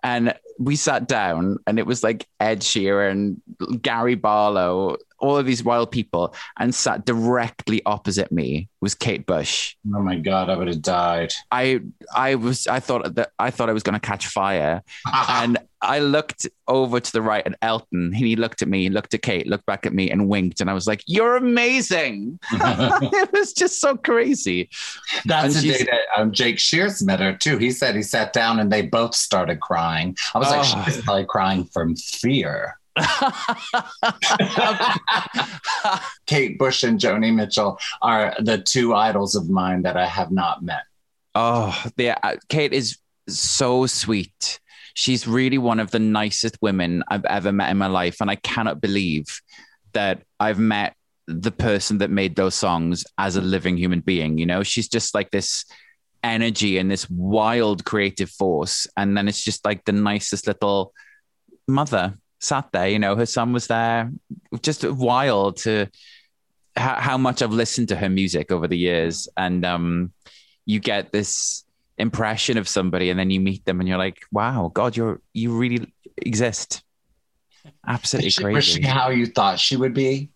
And 0.02 0.34
we 0.58 0.76
sat 0.76 1.08
down, 1.08 1.58
and 1.66 1.78
it 1.78 1.86
was 1.86 2.02
like 2.02 2.26
Ed 2.40 2.60
Sheeran, 2.60 3.36
Gary 3.82 4.14
Barlow, 4.14 4.96
all 5.18 5.36
of 5.36 5.46
these 5.46 5.64
wild 5.64 5.90
people, 5.90 6.34
and 6.58 6.74
sat 6.74 7.04
directly 7.04 7.82
opposite 7.86 8.30
me 8.30 8.68
was 8.80 8.94
Kate 8.94 9.26
Bush. 9.26 9.76
Oh 9.94 10.02
my 10.02 10.16
god, 10.16 10.50
I 10.50 10.56
would 10.56 10.68
have 10.68 10.82
died. 10.82 11.32
I 11.50 11.80
I 12.14 12.34
was 12.34 12.66
I 12.66 12.80
thought 12.80 13.14
that 13.14 13.30
I 13.38 13.50
thought 13.50 13.68
I 13.68 13.72
was 13.72 13.82
going 13.82 13.98
to 13.98 14.06
catch 14.06 14.26
fire, 14.26 14.82
and 15.28 15.58
I 15.82 16.00
looked 16.00 16.46
over 16.68 17.00
to 17.00 17.12
the 17.12 17.22
right 17.22 17.46
at 17.46 17.54
Elton. 17.62 18.12
He 18.12 18.34
looked 18.34 18.62
at 18.62 18.68
me, 18.68 18.88
looked 18.88 19.14
at 19.14 19.22
Kate, 19.22 19.46
looked 19.46 19.66
back 19.66 19.86
at 19.86 19.92
me, 19.92 20.10
and 20.10 20.28
winked. 20.28 20.60
And 20.60 20.70
I 20.70 20.72
was 20.72 20.86
like, 20.86 21.02
"You're 21.06 21.36
amazing!" 21.36 22.38
it 22.52 23.32
was 23.32 23.52
just 23.52 23.80
so 23.80 23.96
crazy. 23.96 24.68
That's 25.24 25.62
the 25.62 25.72
day 25.72 25.84
that 25.84 26.00
um, 26.16 26.32
Jake 26.32 26.58
Shears 26.58 27.02
met 27.02 27.20
her 27.20 27.34
too. 27.34 27.58
He 27.58 27.70
said 27.70 27.94
he 27.94 28.02
sat 28.02 28.32
down 28.32 28.58
and 28.58 28.72
they 28.72 28.82
both 28.82 29.14
started 29.14 29.60
crying. 29.60 30.16
I 30.34 30.38
was 30.38 30.45
oh. 30.48 30.56
like, 30.58 30.86
she's 30.86 31.02
probably 31.02 31.26
crying 31.26 31.64
from 31.64 31.96
fear. 31.96 32.78
Kate 36.26 36.58
Bush 36.58 36.82
and 36.82 36.98
Joni 36.98 37.34
Mitchell 37.34 37.78
are 38.00 38.34
the 38.38 38.58
two 38.58 38.94
idols 38.94 39.34
of 39.34 39.50
mine 39.50 39.82
that 39.82 39.96
I 39.96 40.06
have 40.06 40.30
not 40.30 40.62
met. 40.62 40.84
Oh, 41.34 41.78
yeah. 41.96 42.16
Uh, 42.22 42.36
Kate 42.48 42.72
is 42.72 42.96
so 43.28 43.86
sweet. 43.86 44.60
She's 44.94 45.26
really 45.26 45.58
one 45.58 45.78
of 45.80 45.90
the 45.90 45.98
nicest 45.98 46.56
women 46.62 47.04
I've 47.08 47.26
ever 47.26 47.52
met 47.52 47.70
in 47.70 47.76
my 47.76 47.88
life. 47.88 48.22
And 48.22 48.30
I 48.30 48.36
cannot 48.36 48.80
believe 48.80 49.26
that 49.92 50.22
I've 50.40 50.58
met 50.58 50.94
the 51.26 51.50
person 51.50 51.98
that 51.98 52.10
made 52.10 52.36
those 52.36 52.54
songs 52.54 53.04
as 53.18 53.36
a 53.36 53.42
living 53.42 53.76
human 53.76 54.00
being. 54.00 54.38
You 54.38 54.46
know, 54.46 54.62
she's 54.62 54.88
just 54.88 55.14
like 55.14 55.30
this 55.30 55.66
energy 56.26 56.78
and 56.78 56.90
this 56.90 57.08
wild 57.08 57.84
creative 57.84 58.30
force. 58.30 58.86
And 58.96 59.16
then 59.16 59.28
it's 59.28 59.42
just 59.42 59.64
like 59.64 59.84
the 59.84 59.92
nicest 59.92 60.46
little 60.46 60.92
mother 61.66 62.18
sat 62.40 62.68
there. 62.72 62.88
You 62.88 62.98
know, 62.98 63.16
her 63.16 63.26
son 63.26 63.52
was 63.52 63.66
there. 63.66 64.12
Just 64.62 64.84
wild 64.84 65.58
to 65.58 65.88
how, 66.76 66.94
how 66.94 67.18
much 67.18 67.42
I've 67.42 67.52
listened 67.52 67.88
to 67.88 67.96
her 67.96 68.08
music 68.08 68.52
over 68.52 68.68
the 68.68 68.78
years, 68.78 69.28
and 69.36 69.64
um, 69.64 70.12
you 70.64 70.78
get 70.78 71.12
this 71.12 71.64
impression 71.98 72.58
of 72.58 72.68
somebody, 72.68 73.10
and 73.10 73.18
then 73.18 73.30
you 73.30 73.40
meet 73.40 73.64
them, 73.64 73.80
and 73.80 73.88
you're 73.88 73.98
like, 73.98 74.20
"Wow, 74.30 74.70
God, 74.72 74.96
you're 74.96 75.20
you 75.32 75.56
really 75.56 75.92
exist." 76.18 76.82
Absolutely 77.86 78.30
she, 78.30 78.42
crazy. 78.42 78.82
How 78.82 79.10
you 79.10 79.26
thought 79.26 79.58
she 79.58 79.76
would 79.76 79.94
be? 79.94 80.30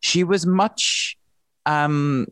She 0.00 0.24
was 0.24 0.44
much 0.44 1.16
um, 1.64 2.26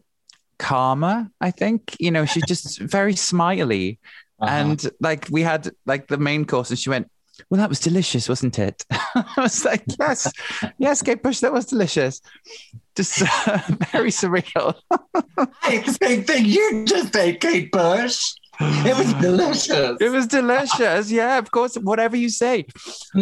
calmer. 0.64 1.28
I 1.40 1.50
think 1.50 1.96
you 2.00 2.10
know 2.10 2.24
she's 2.24 2.46
just 2.46 2.80
very 2.96 3.16
smiley. 3.16 3.98
Uh-huh. 4.40 4.52
And 4.52 4.90
like 5.00 5.28
we 5.30 5.42
had 5.42 5.70
like 5.86 6.08
the 6.08 6.18
main 6.18 6.44
course, 6.44 6.70
and 6.70 6.78
she 6.78 6.90
went, 6.90 7.08
well, 7.50 7.60
that 7.60 7.68
was 7.68 7.80
delicious, 7.80 8.28
wasn't 8.28 8.58
it? 8.58 8.84
I 8.90 9.34
was 9.36 9.64
like, 9.64 9.84
yes, 9.98 10.32
yes, 10.78 11.02
Kate 11.02 11.22
Bush, 11.22 11.40
that 11.40 11.52
was 11.52 11.66
delicious. 11.66 12.20
Just 12.96 13.22
uh, 13.22 13.58
very 13.92 14.10
surreal. 14.10 14.74
hey, 15.62 15.80
thing 15.80 16.44
you 16.44 16.84
just 16.86 17.14
ate, 17.16 17.40
Kate 17.40 17.70
Bush. 17.70 18.34
It 18.86 18.96
was 18.96 19.12
delicious. 19.14 19.96
It 20.00 20.10
was 20.10 20.26
delicious. 20.26 21.10
Yeah, 21.10 21.38
of 21.38 21.50
course. 21.50 21.74
Whatever 21.76 22.16
you 22.16 22.28
say. 22.28 22.66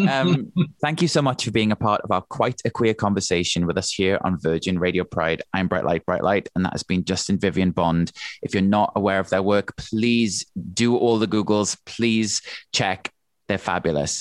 Um, 0.08 0.52
thank 0.82 1.00
you 1.00 1.08
so 1.08 1.22
much 1.22 1.44
for 1.44 1.50
being 1.50 1.72
a 1.72 1.76
part 1.76 2.00
of 2.02 2.10
our 2.10 2.22
quite 2.22 2.60
a 2.64 2.70
queer 2.70 2.94
conversation 2.94 3.66
with 3.66 3.78
us 3.78 3.92
here 3.92 4.18
on 4.24 4.38
Virgin 4.40 4.78
Radio 4.78 5.04
Pride. 5.04 5.42
I'm 5.54 5.68
Bright 5.68 5.84
Light, 5.84 6.04
Bright 6.04 6.22
Light, 6.22 6.48
and 6.54 6.64
that 6.64 6.72
has 6.72 6.82
been 6.82 7.04
Justin 7.04 7.38
Vivian 7.38 7.70
Bond. 7.70 8.12
If 8.42 8.54
you're 8.54 8.62
not 8.62 8.92
aware 8.96 9.20
of 9.20 9.30
their 9.30 9.42
work, 9.42 9.76
please 9.76 10.44
do 10.74 10.96
all 10.96 11.18
the 11.18 11.28
Googles. 11.28 11.78
Please 11.86 12.42
check 12.72 13.12
they're 13.52 13.58
fabulous. 13.58 14.20